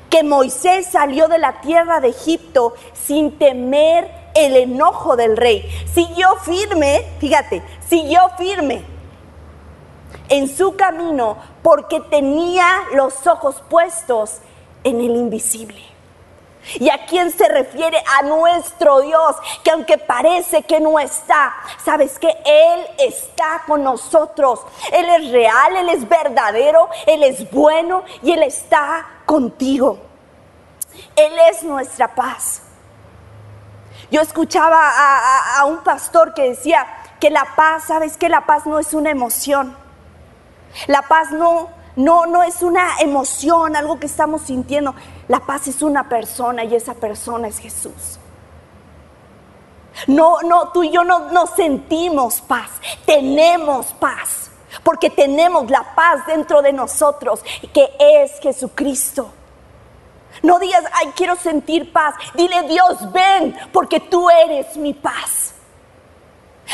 que 0.10 0.24
Moisés 0.24 0.88
salió 0.88 1.28
de 1.28 1.38
la 1.38 1.62
tierra 1.62 2.02
de 2.02 2.10
Egipto 2.10 2.74
sin 2.94 3.38
temer 3.38 4.12
el 4.36 4.56
enojo 4.56 5.16
del 5.16 5.38
rey. 5.38 5.70
Siguió 5.94 6.36
firme, 6.38 7.06
fíjate, 7.20 7.62
siguió 7.88 8.30
firme 8.38 8.91
en 10.32 10.48
su 10.48 10.76
camino 10.78 11.38
porque 11.62 12.00
tenía 12.00 12.65
los 12.94 13.28
ojos 13.28 13.62
puestos 13.70 14.38
en 14.84 15.02
el 15.02 15.15
invisible. 15.17 15.82
¿Y 16.76 16.89
a 16.89 17.06
quién 17.06 17.32
se 17.32 17.50
refiere? 17.50 18.02
A 18.20 18.24
nuestro 18.24 19.02
Dios, 19.02 19.36
que 19.63 19.72
aunque 19.72 19.98
parece 19.98 20.63
que 20.63 20.80
no 20.80 21.00
está, 21.00 21.54
sabes 21.84 22.17
que 22.17 22.30
Él 22.46 22.88
está 23.00 23.63
con 23.67 23.84
nosotros. 23.84 24.62
Él 24.94 25.06
es 25.10 25.32
real, 25.32 25.76
Él 25.76 25.89
es 25.89 26.08
verdadero, 26.08 26.88
Él 27.08 27.24
es 27.24 27.52
bueno 27.52 28.04
y 28.24 28.32
Él 28.32 28.44
está 28.44 29.06
contigo. 29.26 30.00
Él 31.15 31.34
es 31.50 31.63
nuestra 31.63 32.15
paz. 32.15 32.62
Yo 34.12 34.22
escuchaba 34.22 34.78
a, 34.78 35.60
a 35.60 35.65
un 35.65 35.80
pastor 35.80 36.34
que 36.34 36.50
decía 36.50 36.88
que 37.20 37.30
la 37.30 37.56
paz, 37.56 37.86
sabes 37.88 38.15
que 38.15 38.30
la 38.30 38.46
paz 38.46 38.65
no 38.65 38.80
es 38.80 38.94
una 38.94 39.10
emoción. 39.10 39.81
La 40.88 41.04
paz 41.04 41.32
no, 41.32 41.70
no, 41.96 42.26
no 42.26 42.44
es 42.44 42.62
una 42.62 43.00
emoción, 43.00 43.76
algo 43.76 44.00
que 44.00 44.08
estamos 44.08 44.44
sintiendo. 44.44 44.96
La 45.28 45.40
paz 45.42 45.68
es 45.68 45.82
una 45.82 46.08
persona 46.10 46.64
y 46.64 46.76
esa 46.76 46.94
persona 46.94 47.48
es 47.48 47.60
Jesús. 47.60 48.20
No, 50.08 50.42
no, 50.42 50.70
tú 50.70 50.84
y 50.84 50.92
yo 50.92 51.04
no, 51.04 51.32
no 51.32 51.48
sentimos 51.48 52.42
paz, 52.42 52.70
tenemos 53.06 53.88
paz, 53.94 54.50
porque 54.84 55.10
tenemos 55.10 55.70
la 55.70 55.96
paz 55.96 56.26
dentro 56.26 56.62
de 56.62 56.74
nosotros, 56.74 57.44
que 57.74 57.90
es 58.00 58.40
Jesucristo. 58.40 59.32
No 60.44 60.60
digas, 60.60 60.84
ay, 60.94 61.12
quiero 61.16 61.36
sentir 61.36 61.92
paz. 61.92 62.16
Dile, 62.34 62.64
Dios, 62.64 63.12
ven, 63.12 63.56
porque 63.72 64.00
tú 64.00 64.30
eres 64.30 64.76
mi 64.78 64.94
paz. 64.94 65.51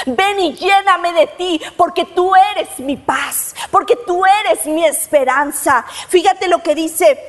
Ven 0.05 0.39
y 0.39 0.53
lléname 0.53 1.13
de 1.13 1.27
ti, 1.27 1.61
porque 1.75 2.05
tú 2.05 2.31
eres 2.53 2.79
mi 2.79 2.97
paz, 2.97 3.55
porque 3.71 3.95
tú 3.95 4.23
eres 4.25 4.65
mi 4.65 4.85
esperanza. 4.85 5.85
Fíjate 6.09 6.47
lo 6.47 6.61
que 6.61 6.75
dice 6.75 7.19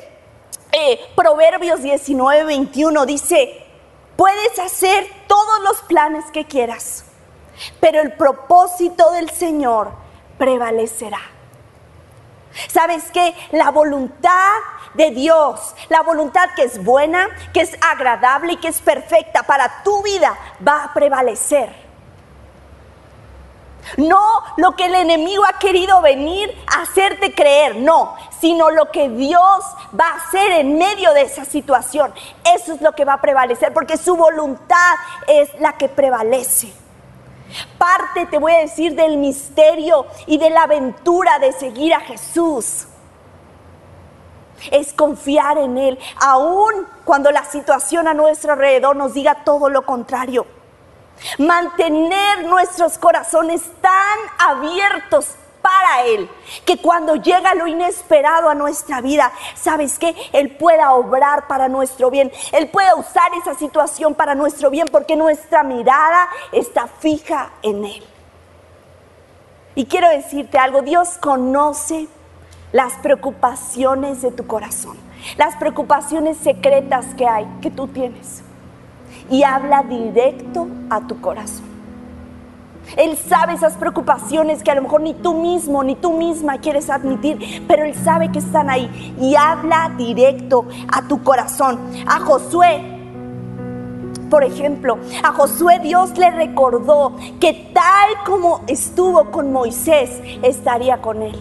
eh, 0.72 1.00
Proverbios 1.16 1.82
19, 1.82 2.44
21. 2.44 3.06
Dice, 3.06 3.64
puedes 4.16 4.58
hacer 4.58 5.06
todos 5.26 5.60
los 5.62 5.80
planes 5.82 6.24
que 6.32 6.44
quieras, 6.44 7.04
pero 7.80 8.00
el 8.00 8.12
propósito 8.12 9.10
del 9.12 9.30
Señor 9.30 9.92
prevalecerá. 10.36 11.20
¿Sabes 12.68 13.04
qué? 13.12 13.34
La 13.52 13.70
voluntad 13.70 14.56
de 14.94 15.10
Dios, 15.10 15.74
la 15.88 16.02
voluntad 16.02 16.48
que 16.56 16.64
es 16.64 16.82
buena, 16.82 17.28
que 17.52 17.60
es 17.60 17.76
agradable 17.80 18.54
y 18.54 18.56
que 18.56 18.68
es 18.68 18.80
perfecta 18.80 19.44
para 19.44 19.82
tu 19.82 20.02
vida 20.02 20.36
va 20.66 20.84
a 20.84 20.94
prevalecer. 20.94 21.87
No 23.96 24.20
lo 24.56 24.76
que 24.76 24.86
el 24.86 24.94
enemigo 24.94 25.44
ha 25.44 25.58
querido 25.58 26.00
venir 26.02 26.54
a 26.66 26.82
hacerte 26.82 27.34
creer, 27.34 27.76
no, 27.76 28.14
sino 28.40 28.70
lo 28.70 28.90
que 28.90 29.08
Dios 29.08 29.64
va 29.98 30.08
a 30.08 30.16
hacer 30.16 30.52
en 30.52 30.78
medio 30.78 31.12
de 31.12 31.22
esa 31.22 31.44
situación. 31.44 32.12
Eso 32.54 32.74
es 32.74 32.80
lo 32.80 32.92
que 32.92 33.04
va 33.04 33.14
a 33.14 33.20
prevalecer, 33.20 33.72
porque 33.72 33.96
su 33.96 34.16
voluntad 34.16 34.94
es 35.26 35.48
la 35.60 35.72
que 35.72 35.88
prevalece. 35.88 36.72
Parte, 37.78 38.26
te 38.26 38.38
voy 38.38 38.52
a 38.52 38.58
decir, 38.58 38.94
del 38.94 39.16
misterio 39.16 40.06
y 40.26 40.38
de 40.38 40.50
la 40.50 40.64
aventura 40.64 41.38
de 41.38 41.52
seguir 41.52 41.94
a 41.94 42.00
Jesús. 42.00 42.86
es 44.72 44.92
confiar 44.92 45.56
en 45.56 45.78
Él, 45.78 45.98
aun 46.20 46.88
cuando 47.04 47.30
la 47.30 47.44
situación 47.44 48.08
a 48.08 48.12
nuestro 48.12 48.54
alrededor 48.54 48.96
nos 48.96 49.14
diga 49.14 49.44
todo 49.44 49.70
lo 49.70 49.82
contrario. 49.82 50.57
Mantener 51.38 52.44
nuestros 52.44 52.98
corazones 52.98 53.62
tan 53.80 54.18
abiertos 54.38 55.36
para 55.62 56.06
Él, 56.06 56.30
que 56.64 56.78
cuando 56.80 57.16
llega 57.16 57.54
lo 57.54 57.66
inesperado 57.66 58.48
a 58.48 58.54
nuestra 58.54 59.00
vida, 59.00 59.32
¿sabes 59.54 59.98
qué? 59.98 60.14
Él 60.32 60.56
pueda 60.56 60.92
obrar 60.92 61.46
para 61.46 61.68
nuestro 61.68 62.10
bien, 62.10 62.32
Él 62.52 62.68
pueda 62.68 62.94
usar 62.94 63.30
esa 63.40 63.54
situación 63.54 64.14
para 64.14 64.34
nuestro 64.34 64.70
bien, 64.70 64.86
porque 64.90 65.16
nuestra 65.16 65.62
mirada 65.62 66.28
está 66.52 66.86
fija 66.86 67.50
en 67.62 67.84
Él. 67.84 68.04
Y 69.74 69.86
quiero 69.86 70.08
decirte 70.08 70.58
algo, 70.58 70.82
Dios 70.82 71.18
conoce 71.20 72.08
las 72.72 72.94
preocupaciones 72.94 74.22
de 74.22 74.32
tu 74.32 74.46
corazón, 74.46 74.96
las 75.36 75.56
preocupaciones 75.56 76.36
secretas 76.38 77.06
que 77.16 77.26
hay, 77.26 77.46
que 77.62 77.70
tú 77.70 77.88
tienes. 77.88 78.42
Y 79.30 79.42
habla 79.42 79.82
directo 79.82 80.68
a 80.90 81.00
tu 81.00 81.20
corazón. 81.20 81.66
Él 82.96 83.16
sabe 83.18 83.52
esas 83.52 83.74
preocupaciones 83.74 84.62
que 84.62 84.70
a 84.70 84.74
lo 84.74 84.82
mejor 84.82 85.02
ni 85.02 85.12
tú 85.12 85.34
mismo 85.34 85.84
ni 85.84 85.94
tú 85.94 86.16
misma 86.16 86.58
quieres 86.58 86.88
admitir, 86.88 87.64
pero 87.68 87.84
Él 87.84 87.94
sabe 87.94 88.32
que 88.32 88.38
están 88.38 88.70
ahí 88.70 89.14
y 89.20 89.36
habla 89.36 89.92
directo 89.98 90.66
a 90.90 91.02
tu 91.02 91.22
corazón. 91.22 91.78
A 92.06 92.20
Josué, 92.20 92.98
por 94.30 94.44
ejemplo, 94.44 94.98
a 95.22 95.32
Josué 95.32 95.78
Dios 95.80 96.16
le 96.18 96.30
recordó 96.30 97.16
que 97.40 97.70
tal 97.74 98.24
como 98.24 98.62
estuvo 98.66 99.30
con 99.30 99.52
Moisés, 99.52 100.20
estaría 100.42 101.00
con 101.00 101.22
él. 101.22 101.38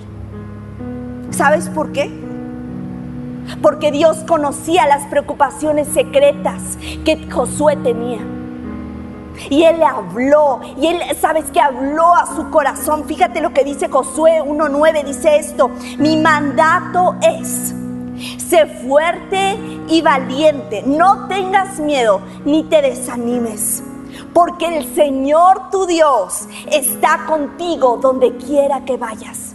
¿Sabes 1.31 1.69
por 1.69 1.91
qué? 1.91 2.26
Porque 3.61 3.91
Dios 3.91 4.17
conocía 4.27 4.85
las 4.87 5.05
preocupaciones 5.07 5.87
secretas 5.87 6.77
que 7.05 7.29
Josué 7.31 7.77
tenía. 7.77 8.19
Y 9.49 9.63
él 9.63 9.77
le 9.77 9.85
habló, 9.85 10.59
y 10.79 10.87
él, 10.87 11.01
¿sabes 11.19 11.45
que 11.51 11.59
Habló 11.59 12.15
a 12.15 12.35
su 12.35 12.49
corazón. 12.49 13.05
Fíjate 13.05 13.41
lo 13.41 13.53
que 13.53 13.63
dice 13.63 13.89
Josué 13.89 14.41
1.9, 14.41 15.03
dice 15.03 15.37
esto, 15.37 15.69
mi 15.97 16.17
mandato 16.17 17.15
es, 17.21 17.73
sé 18.37 18.65
fuerte 18.87 19.57
y 19.87 20.01
valiente, 20.01 20.83
no 20.85 21.27
tengas 21.27 21.79
miedo 21.79 22.21
ni 22.45 22.63
te 22.63 22.81
desanimes, 22.81 23.83
porque 24.33 24.77
el 24.77 24.95
Señor 24.95 25.69
tu 25.69 25.85
Dios 25.85 26.47
está 26.71 27.25
contigo 27.27 27.97
donde 28.01 28.37
quiera 28.37 28.85
que 28.85 28.97
vayas. 28.97 29.46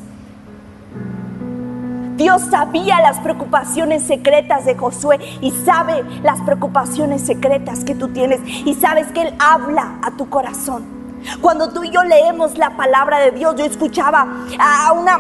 Dios 2.23 2.43
sabía 2.53 3.01
las 3.01 3.19
preocupaciones 3.19 4.05
secretas 4.05 4.65
de 4.65 4.77
Josué 4.77 5.19
y 5.41 5.51
sabe 5.51 6.05
las 6.23 6.41
preocupaciones 6.43 7.21
secretas 7.23 7.83
que 7.83 7.97
tú 7.97 8.11
tienes 8.11 8.41
y 8.47 8.75
sabes 8.75 9.09
que 9.09 9.23
Él 9.23 9.35
habla 9.41 9.99
a 10.03 10.13
tu 10.13 10.31
corazón. 10.31 10.85
Cuando 11.41 11.71
tú 11.73 11.83
y 11.83 11.91
yo 11.91 12.05
leemos 12.05 12.57
la 12.59 12.77
palabra 12.77 13.19
de 13.19 13.33
Dios, 13.33 13.57
yo 13.57 13.65
escuchaba 13.65 14.29
a 14.61 14.93
una, 14.93 15.19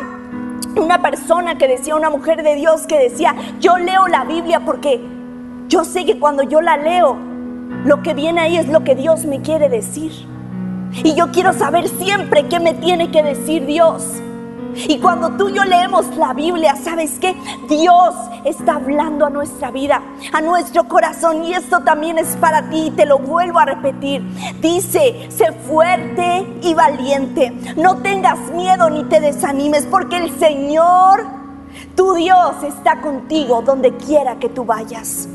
una 0.76 1.02
persona 1.02 1.58
que 1.58 1.66
decía, 1.66 1.96
una 1.96 2.08
mujer 2.08 2.44
de 2.44 2.54
Dios 2.54 2.86
que 2.86 3.00
decía, 3.00 3.34
yo 3.58 3.78
leo 3.78 4.06
la 4.06 4.22
Biblia 4.22 4.60
porque 4.64 5.04
yo 5.66 5.82
sé 5.82 6.04
que 6.04 6.20
cuando 6.20 6.44
yo 6.44 6.60
la 6.60 6.76
leo, 6.76 7.16
lo 7.84 8.00
que 8.04 8.14
viene 8.14 8.42
ahí 8.42 8.56
es 8.58 8.68
lo 8.68 8.84
que 8.84 8.94
Dios 8.94 9.24
me 9.24 9.42
quiere 9.42 9.68
decir. 9.68 10.12
Y 11.02 11.16
yo 11.16 11.32
quiero 11.32 11.52
saber 11.52 11.88
siempre 11.88 12.46
qué 12.46 12.60
me 12.60 12.74
tiene 12.74 13.10
que 13.10 13.24
decir 13.24 13.66
Dios. 13.66 14.22
Y 14.74 14.98
cuando 14.98 15.30
tú 15.36 15.48
y 15.48 15.54
yo 15.54 15.64
leemos 15.64 16.06
la 16.16 16.32
Biblia, 16.32 16.76
¿sabes 16.76 17.18
qué? 17.20 17.36
Dios 17.68 18.14
está 18.44 18.74
hablando 18.74 19.26
a 19.26 19.30
nuestra 19.30 19.70
vida, 19.70 20.02
a 20.32 20.40
nuestro 20.40 20.88
corazón. 20.88 21.44
Y 21.44 21.54
esto 21.54 21.80
también 21.80 22.18
es 22.18 22.36
para 22.36 22.68
ti, 22.70 22.92
te 22.96 23.06
lo 23.06 23.18
vuelvo 23.18 23.58
a 23.58 23.64
repetir. 23.64 24.22
Dice, 24.60 25.28
sé 25.30 25.52
fuerte 25.52 26.46
y 26.62 26.74
valiente. 26.74 27.52
No 27.76 27.98
tengas 27.98 28.38
miedo 28.52 28.90
ni 28.90 29.04
te 29.04 29.20
desanimes, 29.20 29.86
porque 29.86 30.16
el 30.16 30.38
Señor, 30.38 31.24
tu 31.94 32.14
Dios, 32.14 32.62
está 32.62 33.00
contigo 33.00 33.62
donde 33.62 33.96
quiera 33.96 34.36
que 34.36 34.48
tú 34.48 34.64
vayas. 34.64 35.28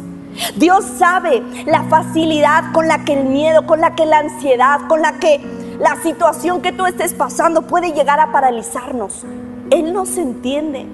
Dios 0.55 0.85
sabe 0.97 1.41
la 1.65 1.83
facilidad 1.83 2.71
con 2.71 2.87
la 2.87 3.03
que 3.03 3.13
el 3.13 3.25
miedo, 3.25 3.65
con 3.65 3.81
la 3.81 3.95
que 3.95 4.05
la 4.05 4.19
ansiedad, 4.19 4.81
con 4.87 5.01
la 5.01 5.13
que 5.13 5.43
la 5.79 5.95
situación 6.01 6.61
que 6.61 6.71
tú 6.71 6.85
estés 6.85 7.13
pasando 7.13 7.61
puede 7.63 7.91
llegar 7.91 8.19
a 8.19 8.31
paralizarnos. 8.31 9.23
Él 9.69 9.93
nos 9.93 10.17
entiende. 10.17 10.87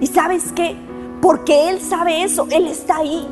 ¿Y 0.00 0.06
sabes 0.06 0.52
qué? 0.52 0.76
Porque 1.22 1.70
Él 1.70 1.80
sabe 1.80 2.22
eso, 2.22 2.46
Él 2.50 2.66
está 2.66 2.98
ahí. 2.98 3.26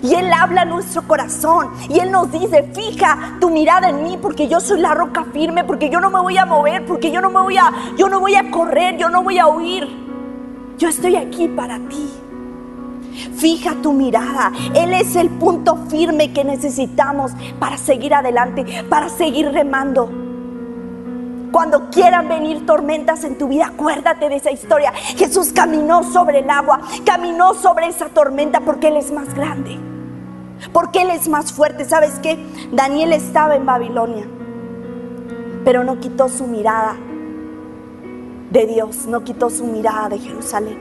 Y 0.00 0.14
Él 0.14 0.32
habla 0.32 0.62
a 0.62 0.64
nuestro 0.64 1.02
corazón. 1.06 1.70
Y 1.88 1.98
Él 1.98 2.10
nos 2.10 2.30
dice, 2.30 2.70
fija 2.74 3.36
tu 3.40 3.50
mirada 3.50 3.88
en 3.88 4.02
mí 4.04 4.18
porque 4.20 4.48
yo 4.48 4.60
soy 4.60 4.80
la 4.80 4.94
roca 4.94 5.24
firme, 5.32 5.64
porque 5.64 5.90
yo 5.90 6.00
no 6.00 6.10
me 6.10 6.20
voy 6.20 6.38
a 6.38 6.46
mover, 6.46 6.86
porque 6.86 7.10
yo 7.10 7.20
no 7.20 7.30
me 7.30 7.40
voy 7.40 7.56
a, 7.56 7.72
yo 7.96 8.08
no 8.08 8.20
voy 8.20 8.34
a 8.36 8.50
correr, 8.50 8.96
yo 8.96 9.08
no 9.08 9.22
voy 9.22 9.38
a 9.38 9.48
huir. 9.48 9.88
Yo 10.78 10.88
estoy 10.88 11.16
aquí 11.16 11.48
para 11.48 11.78
ti. 11.88 12.21
Fija 13.36 13.74
tu 13.82 13.92
mirada. 13.92 14.52
Él 14.74 14.92
es 14.94 15.16
el 15.16 15.28
punto 15.30 15.76
firme 15.88 16.32
que 16.32 16.44
necesitamos 16.44 17.32
para 17.58 17.76
seguir 17.76 18.14
adelante, 18.14 18.64
para 18.88 19.08
seguir 19.08 19.50
remando. 19.50 20.10
Cuando 21.52 21.90
quieran 21.90 22.28
venir 22.28 22.64
tormentas 22.64 23.24
en 23.24 23.36
tu 23.36 23.46
vida, 23.46 23.66
acuérdate 23.66 24.30
de 24.30 24.36
esa 24.36 24.50
historia. 24.50 24.90
Jesús 24.92 25.52
caminó 25.52 26.02
sobre 26.02 26.38
el 26.38 26.48
agua, 26.48 26.80
caminó 27.04 27.52
sobre 27.52 27.88
esa 27.88 28.08
tormenta 28.08 28.60
porque 28.60 28.88
Él 28.88 28.96
es 28.96 29.12
más 29.12 29.34
grande, 29.34 29.78
porque 30.72 31.02
Él 31.02 31.10
es 31.10 31.28
más 31.28 31.52
fuerte. 31.52 31.84
¿Sabes 31.84 32.18
qué? 32.22 32.42
Daniel 32.72 33.12
estaba 33.12 33.54
en 33.54 33.66
Babilonia, 33.66 34.26
pero 35.62 35.84
no 35.84 36.00
quitó 36.00 36.30
su 36.30 36.46
mirada 36.46 36.96
de 38.50 38.66
Dios, 38.66 39.06
no 39.06 39.22
quitó 39.22 39.50
su 39.50 39.64
mirada 39.64 40.08
de 40.08 40.18
Jerusalén. 40.20 40.78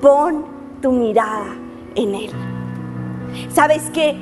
Pon 0.00 0.59
tu 0.80 0.92
mirada 0.92 1.54
en 1.94 2.14
Él. 2.14 2.30
¿Sabes 3.52 3.90
qué? 3.92 4.16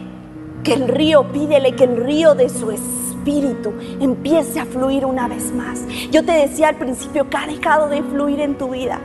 Que 0.63 0.75
el 0.75 0.89
río, 0.89 1.33
pídele 1.33 1.75
que 1.77 1.85
el 1.85 1.97
río 1.97 2.35
de 2.35 2.49
su 2.49 2.71
espíritu 2.71 3.73
empiece 4.01 4.61
a 4.61 4.65
fluir 4.65 5.05
una 5.05 5.29
vez 5.29 5.53
más. 5.53 5.81
Yo 6.11 6.25
te 6.25 6.33
decía 6.33 6.69
al 6.69 6.77
principio 6.77 7.29
que 7.29 7.37
ha 7.37 7.47
dejado 7.47 7.89
de 7.89 8.03
fluir 8.03 8.41
en 8.41 8.57
tu 8.57 8.71
vida 8.71 9.01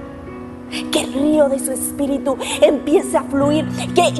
que 0.91 1.01
el 1.01 1.13
río 1.13 1.49
de 1.49 1.59
su 1.59 1.71
espíritu 1.71 2.37
empiece 2.61 3.17
a 3.17 3.23
fluir, 3.23 3.67
que, 3.93 4.13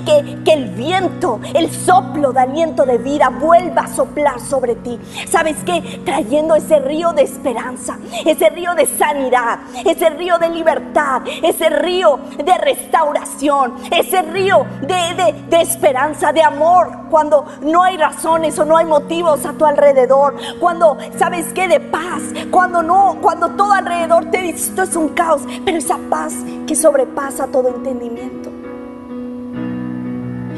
que, 0.43 0.53
el 0.53 0.69
viento, 0.69 1.39
el 1.53 1.71
soplo 1.71 2.31
de 2.31 2.41
aliento 2.41 2.85
de 2.85 2.97
vida 2.97 3.29
vuelva 3.29 3.83
a 3.83 3.87
soplar 3.87 4.39
sobre 4.39 4.75
ti. 4.75 4.99
¿Sabes 5.29 5.57
qué? 5.65 6.01
Trayendo 6.05 6.55
ese 6.55 6.79
río 6.79 7.11
de 7.13 7.23
esperanza, 7.23 7.97
ese 8.25 8.49
río 8.49 8.75
de 8.75 8.85
sanidad, 8.85 9.59
ese 9.85 10.09
río 10.11 10.37
de 10.37 10.49
libertad, 10.49 11.21
ese 11.41 11.69
río 11.69 12.19
de 12.37 12.57
restauración, 12.57 13.73
ese 13.91 14.21
río 14.21 14.65
de, 14.81 15.33
de 15.49 15.61
esperanza, 15.61 16.31
de 16.31 16.43
amor, 16.43 17.03
cuando 17.09 17.45
no 17.61 17.83
hay 17.83 17.97
razones 17.97 18.57
o 18.59 18.65
no 18.65 18.77
hay 18.77 18.85
motivos 18.85 19.45
a 19.45 19.53
tu 19.53 19.65
alrededor, 19.65 20.35
cuando, 20.59 20.97
¿sabes 21.17 21.51
qué? 21.53 21.67
De 21.67 21.79
paz, 21.79 22.21
cuando 22.51 22.81
no, 22.81 23.17
cuando 23.21 23.49
todo 23.51 23.71
alrededor 23.71 24.31
te 24.31 24.41
dice 24.41 24.53
esto 24.69 24.83
es 24.83 24.95
un 24.95 25.09
caos, 25.09 25.41
pero 25.65 25.77
esa 25.77 25.97
paz 26.09 26.33
que 26.67 26.75
sobrepasa 26.75 27.47
todo 27.47 27.69
entendimiento. 27.69 28.49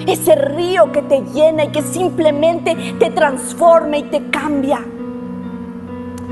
Ese 0.07 0.35
río 0.35 0.91
que 0.91 1.01
te 1.01 1.21
llena 1.21 1.65
y 1.65 1.71
que 1.71 1.81
simplemente 1.81 2.75
te 2.99 3.09
transforma 3.09 3.97
y 3.97 4.03
te 4.03 4.29
cambia. 4.29 4.79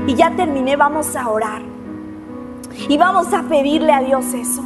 Y 0.06 0.14
ya 0.14 0.30
terminé, 0.36 0.76
vamos 0.76 1.16
a 1.16 1.28
orar. 1.28 1.62
Y 2.88 2.96
vamos 2.96 3.32
a 3.32 3.42
pedirle 3.42 3.92
a 3.92 4.00
Dios 4.00 4.32
eso. 4.34 4.62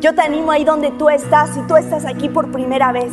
Yo 0.00 0.14
te 0.14 0.22
animo 0.22 0.50
ahí 0.50 0.64
donde 0.64 0.90
tú 0.92 1.08
estás, 1.08 1.50
si 1.50 1.60
tú 1.62 1.76
estás 1.76 2.04
aquí 2.04 2.28
por 2.28 2.50
primera 2.50 2.90
vez 2.90 3.12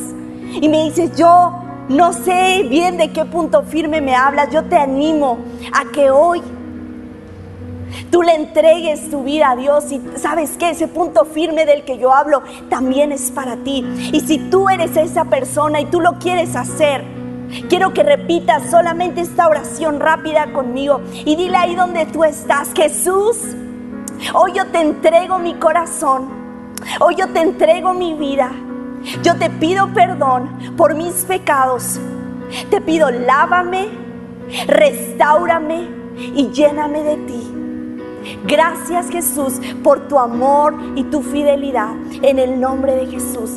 y 0.59 0.67
me 0.69 0.85
dices, 0.85 1.15
yo 1.15 1.53
no 1.87 2.13
sé 2.13 2.65
bien 2.69 2.97
de 2.97 3.11
qué 3.11 3.25
punto 3.25 3.63
firme 3.63 4.01
me 4.01 4.15
hablas, 4.15 4.51
yo 4.51 4.63
te 4.65 4.75
animo 4.75 5.37
a 5.71 5.91
que 5.91 6.09
hoy 6.09 6.41
tú 8.11 8.21
le 8.21 8.35
entregues 8.35 9.09
tu 9.09 9.23
vida 9.23 9.51
a 9.51 9.55
Dios 9.55 9.91
y 9.91 10.01
sabes 10.17 10.51
que 10.57 10.69
ese 10.69 10.87
punto 10.87 11.25
firme 11.25 11.65
del 11.65 11.83
que 11.83 11.97
yo 11.97 12.13
hablo 12.13 12.43
también 12.69 13.11
es 13.11 13.31
para 13.31 13.57
ti. 13.57 13.85
Y 14.11 14.21
si 14.21 14.37
tú 14.37 14.69
eres 14.69 14.95
esa 14.97 15.25
persona 15.25 15.81
y 15.81 15.85
tú 15.85 16.01
lo 16.01 16.19
quieres 16.19 16.55
hacer, 16.55 17.03
quiero 17.67 17.93
que 17.93 18.03
repitas 18.03 18.69
solamente 18.69 19.21
esta 19.21 19.47
oración 19.47 19.99
rápida 19.99 20.51
conmigo 20.53 21.01
y 21.13 21.35
dile 21.35 21.57
ahí 21.57 21.75
donde 21.75 22.05
tú 22.05 22.23
estás, 22.23 22.71
Jesús, 22.75 23.37
hoy 24.33 24.53
yo 24.53 24.65
te 24.67 24.81
entrego 24.81 25.39
mi 25.39 25.55
corazón, 25.55 26.29
hoy 26.99 27.15
yo 27.15 27.27
te 27.29 27.41
entrego 27.41 27.93
mi 27.93 28.13
vida. 28.13 28.51
Yo 29.23 29.35
te 29.35 29.49
pido 29.49 29.93
perdón 29.93 30.49
por 30.75 30.95
mis 30.95 31.23
pecados. 31.25 31.99
Te 32.69 32.81
pido 32.81 33.09
lávame, 33.09 33.87
restaurame 34.67 35.87
y 36.17 36.49
lléname 36.49 37.03
de 37.03 37.17
ti. 37.17 37.58
Gracias 38.45 39.09
Jesús 39.09 39.59
por 39.83 40.07
tu 40.07 40.19
amor 40.19 40.75
y 40.95 41.03
tu 41.03 41.21
fidelidad 41.21 41.93
en 42.21 42.39
el 42.39 42.59
nombre 42.59 42.95
de 42.95 43.07
Jesús. 43.07 43.51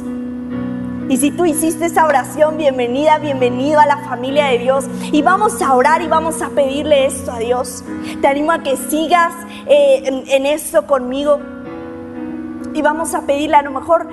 Y 1.09 1.17
si 1.19 1.31
tú 1.31 1.45
hiciste 1.45 1.87
esa 1.87 2.07
oración, 2.07 2.57
bienvenida, 2.57 3.19
bienvenido 3.19 3.81
a 3.81 3.87
la 3.87 3.99
familia 3.99 4.47
de 4.47 4.59
Dios. 4.59 4.87
Y 5.13 5.21
vamos 5.21 5.61
a 5.61 5.75
orar 5.75 6.01
y 6.01 6.09
vamos 6.09 6.41
a 6.41 6.49
pedirle 6.51 7.07
esto 7.07 7.33
a 7.33 7.39
Dios. 7.39 7.85
Te 8.21 8.29
animo 8.29 8.53
a 8.53 8.63
que 8.63 8.77
sigas 8.77 9.35
eh, 9.67 10.03
en, 10.05 10.25
en 10.27 10.47
esto 10.47 10.87
conmigo. 10.87 11.39
Y 12.73 12.81
vamos 12.81 13.15
a 13.15 13.27
pedirle, 13.27 13.57
a 13.57 13.63
lo 13.63 13.73
mejor 13.73 14.07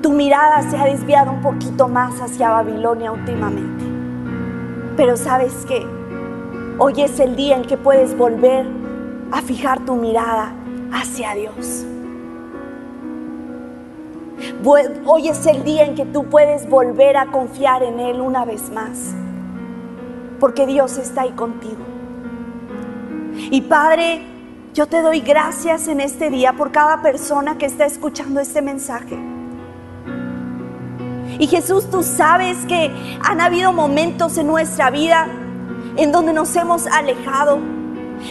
tu 0.00 0.12
mirada 0.12 0.62
se 0.70 0.78
ha 0.78 0.86
desviado 0.86 1.30
un 1.30 1.42
poquito 1.42 1.88
más 1.88 2.18
hacia 2.20 2.50
Babilonia 2.50 3.12
últimamente. 3.12 3.84
Pero 4.96 5.16
sabes 5.16 5.52
que 5.66 5.86
hoy 6.78 7.02
es 7.02 7.20
el 7.20 7.36
día 7.36 7.56
en 7.56 7.64
que 7.64 7.76
puedes 7.76 8.16
volver 8.16 8.66
a 9.30 9.42
fijar 9.42 9.84
tu 9.84 9.96
mirada 9.96 10.54
hacia 10.92 11.34
Dios. 11.34 11.84
Hoy 15.06 15.28
es 15.28 15.46
el 15.46 15.64
día 15.64 15.84
en 15.84 15.94
que 15.94 16.04
tú 16.06 16.24
puedes 16.24 16.68
volver 16.68 17.16
a 17.16 17.26
confiar 17.26 17.82
en 17.82 18.00
Él 18.00 18.20
una 18.20 18.44
vez 18.44 18.70
más. 18.70 19.14
Porque 20.40 20.66
Dios 20.66 20.98
está 20.98 21.22
ahí 21.22 21.32
contigo. 21.32 21.82
Y 23.50 23.62
Padre, 23.62 24.22
yo 24.74 24.86
te 24.86 25.02
doy 25.02 25.20
gracias 25.20 25.88
en 25.88 26.00
este 26.00 26.30
día 26.30 26.54
por 26.54 26.72
cada 26.72 27.02
persona 27.02 27.58
que 27.58 27.66
está 27.66 27.84
escuchando 27.86 28.40
este 28.40 28.62
mensaje. 28.62 29.18
Y 31.38 31.46
Jesús, 31.46 31.90
tú 31.90 32.02
sabes 32.02 32.58
que 32.66 32.90
han 33.22 33.40
habido 33.40 33.72
momentos 33.72 34.38
en 34.38 34.46
nuestra 34.46 34.90
vida 34.90 35.26
en 35.96 36.12
donde 36.12 36.32
nos 36.32 36.54
hemos 36.56 36.86
alejado, 36.86 37.58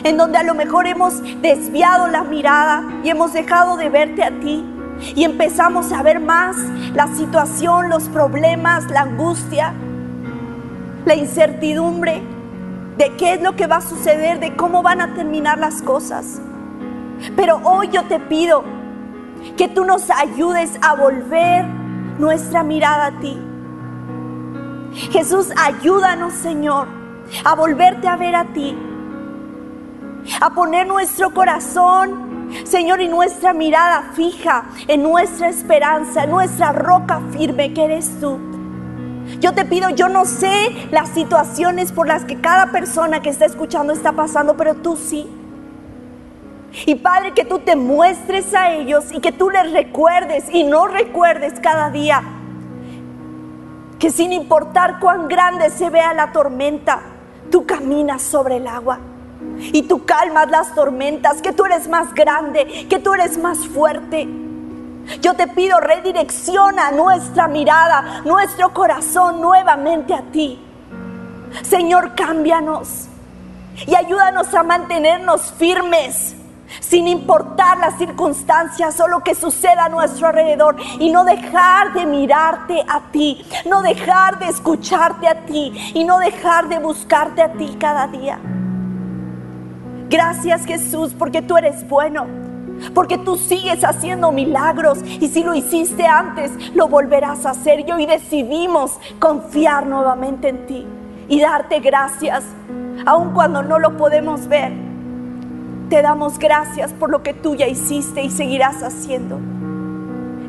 en 0.04 0.18
donde 0.18 0.38
a 0.38 0.44
lo 0.44 0.54
mejor 0.56 0.88
hemos 0.88 1.22
desviado 1.42 2.08
la 2.08 2.24
mirada 2.24 2.84
y 3.04 3.10
hemos 3.10 3.34
dejado 3.34 3.78
de 3.78 3.90
verte 3.90 4.24
a 4.24 4.32
ti. 4.40 4.66
Y 5.16 5.24
empezamos 5.24 5.92
a 5.92 6.02
ver 6.04 6.20
más 6.20 6.56
la 6.94 7.08
situación, 7.08 7.90
los 7.90 8.04
problemas, 8.10 8.90
la 8.90 9.02
angustia, 9.02 9.74
la 11.06 11.16
incertidumbre 11.16 12.22
de 12.98 13.16
qué 13.18 13.34
es 13.34 13.42
lo 13.42 13.56
que 13.56 13.68
va 13.68 13.78
a 13.78 13.82
suceder, 13.82 14.40
de 14.40 14.56
cómo 14.56 14.82
van 14.82 15.02
a 15.02 15.14
terminar 15.14 15.58
las 15.58 15.82
cosas. 15.82 16.40
Pero 17.36 17.60
hoy 17.64 17.90
yo 17.90 18.04
te 18.04 18.20
pido 18.20 18.64
que 19.58 19.68
tú 19.68 19.84
nos 19.86 20.10
ayudes 20.10 20.72
a 20.82 20.96
volver 20.96 21.66
nuestra 22.20 22.64
mirada 22.64 23.08
a 23.08 23.20
ti. 23.20 23.38
Jesús, 25.12 25.50
ayúdanos, 25.58 26.34
Señor, 26.34 26.88
a 27.44 27.56
volverte 27.56 28.08
a 28.08 28.16
ver 28.16 28.36
a 28.36 28.46
ti, 28.46 28.78
a 30.42 30.50
poner 30.52 30.88
nuestro 30.88 31.34
corazón 31.34 32.34
Señor, 32.64 33.02
y 33.02 33.08
nuestra 33.08 33.54
mirada 33.54 34.12
fija 34.14 34.66
en 34.88 35.04
nuestra 35.04 35.50
esperanza, 35.50 36.24
en 36.24 36.32
nuestra 36.32 36.72
roca 36.72 37.20
firme 37.32 37.74
que 37.74 37.86
eres 37.86 38.20
tú. 38.20 38.40
Yo 39.40 39.54
te 39.54 39.66
pido, 39.66 39.90
yo 39.90 40.08
no 40.10 40.26
sé 40.26 40.88
las 40.92 41.10
situaciones 41.10 41.92
por 41.92 42.08
las 42.08 42.26
que 42.26 42.40
cada 42.40 42.72
persona 42.72 43.22
que 43.22 43.30
está 43.30 43.46
escuchando 43.46 43.92
está 43.92 44.12
pasando, 44.12 44.56
pero 44.56 44.76
tú 44.76 44.96
sí. 44.96 45.28
Y 46.86 46.96
Padre, 46.96 47.34
que 47.34 47.46
tú 47.46 47.60
te 47.60 47.76
muestres 47.76 48.54
a 48.54 48.72
ellos 48.72 49.12
y 49.12 49.20
que 49.20 49.32
tú 49.32 49.50
les 49.50 49.72
recuerdes 49.72 50.46
y 50.52 50.64
no 50.64 50.88
recuerdes 50.88 51.60
cada 51.60 51.90
día 51.90 52.24
que 54.00 54.10
sin 54.10 54.34
importar 54.34 55.00
cuán 55.00 55.28
grande 55.28 55.70
se 55.70 55.90
vea 55.90 56.14
la 56.14 56.32
tormenta, 56.32 57.02
tú 57.50 57.66
caminas 57.66 58.22
sobre 58.22 58.58
el 58.58 58.68
agua 58.68 59.00
y 59.60 59.84
tú 59.84 60.06
calmas 60.06 60.50
las 60.50 60.74
tormentas, 60.76 61.42
que 61.42 61.54
tú 61.54 61.66
eres 61.66 61.88
más 61.88 62.14
grande, 62.14 62.88
que 62.90 63.00
tú 63.00 63.14
eres 63.14 63.38
más 63.38 63.68
fuerte. 63.68 64.28
Yo 65.22 65.34
te 65.34 65.48
pido 65.48 65.80
redirecciona 65.80 66.92
nuestra 66.92 67.48
mirada, 67.48 68.22
nuestro 68.26 68.74
corazón 68.74 69.42
nuevamente 69.42 70.14
a 70.14 70.22
ti. 70.22 70.60
Señor, 71.62 72.16
cámbianos 72.16 73.08
y 73.86 73.96
ayúdanos 73.96 74.54
a 74.54 74.64
mantenernos 74.64 75.52
firmes 75.58 76.36
sin 76.80 77.08
importar 77.08 77.78
las 77.78 77.98
circunstancias 77.98 79.00
o 79.00 79.08
lo 79.08 79.20
que 79.20 79.36
suceda 79.36 79.86
a 79.86 79.90
nuestro 79.90 80.28
alrededor 80.28 80.76
y 81.00 81.12
no 81.12 81.24
dejar 81.24 81.94
de 81.94 82.06
mirarte 82.06 82.84
a 82.88 83.02
ti, 83.12 83.46
no 83.70 83.82
dejar 83.82 84.40
de 84.40 84.48
escucharte 84.48 85.28
a 85.28 85.46
ti 85.46 85.92
y 85.94 86.04
no 86.04 86.18
dejar 86.20 86.70
de 86.70 86.80
buscarte 86.80 87.42
a 87.42 87.54
ti 87.54 87.78
cada 87.80 88.08
día. 88.08 88.40
Gracias 90.14 90.68
Jesús 90.68 91.12
porque 91.18 91.42
tú 91.42 91.58
eres 91.58 91.90
bueno, 91.90 92.28
porque 92.94 93.18
tú 93.18 93.36
sigues 93.36 93.84
haciendo 93.84 94.32
milagros 94.32 95.00
y 95.04 95.28
si 95.28 95.44
lo 95.44 95.56
hiciste 95.56 96.06
antes, 96.06 96.52
lo 96.76 96.88
volverás 96.88 97.48
a 97.48 97.50
hacer. 97.50 97.80
Y 97.80 97.92
hoy 97.92 98.06
decidimos 98.06 99.00
confiar 99.18 99.88
nuevamente 99.88 100.50
en 100.50 100.68
ti 100.68 100.86
y 101.28 101.42
darte 101.42 101.80
gracias, 101.80 102.44
aun 103.08 103.34
cuando 103.34 103.64
no 103.64 103.80
lo 103.80 103.98
podemos 103.98 104.48
ver. 104.48 104.72
Te 105.90 106.04
damos 106.04 106.38
gracias 106.38 106.94
por 106.94 107.10
lo 107.10 107.24
que 107.24 107.34
tú 107.34 107.56
ya 107.56 107.68
hiciste 107.68 108.22
y 108.22 108.30
seguirás 108.30 108.84
haciendo. 108.84 109.38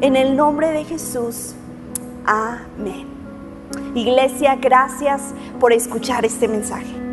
En 0.02 0.14
el 0.14 0.36
nombre 0.36 0.72
de 0.72 0.84
Jesús. 0.84 1.54
Amén. 2.26 3.06
Iglesia, 3.94 4.56
gracias 4.56 5.32
por 5.58 5.72
escuchar 5.72 6.26
este 6.26 6.48
mensaje. 6.48 7.03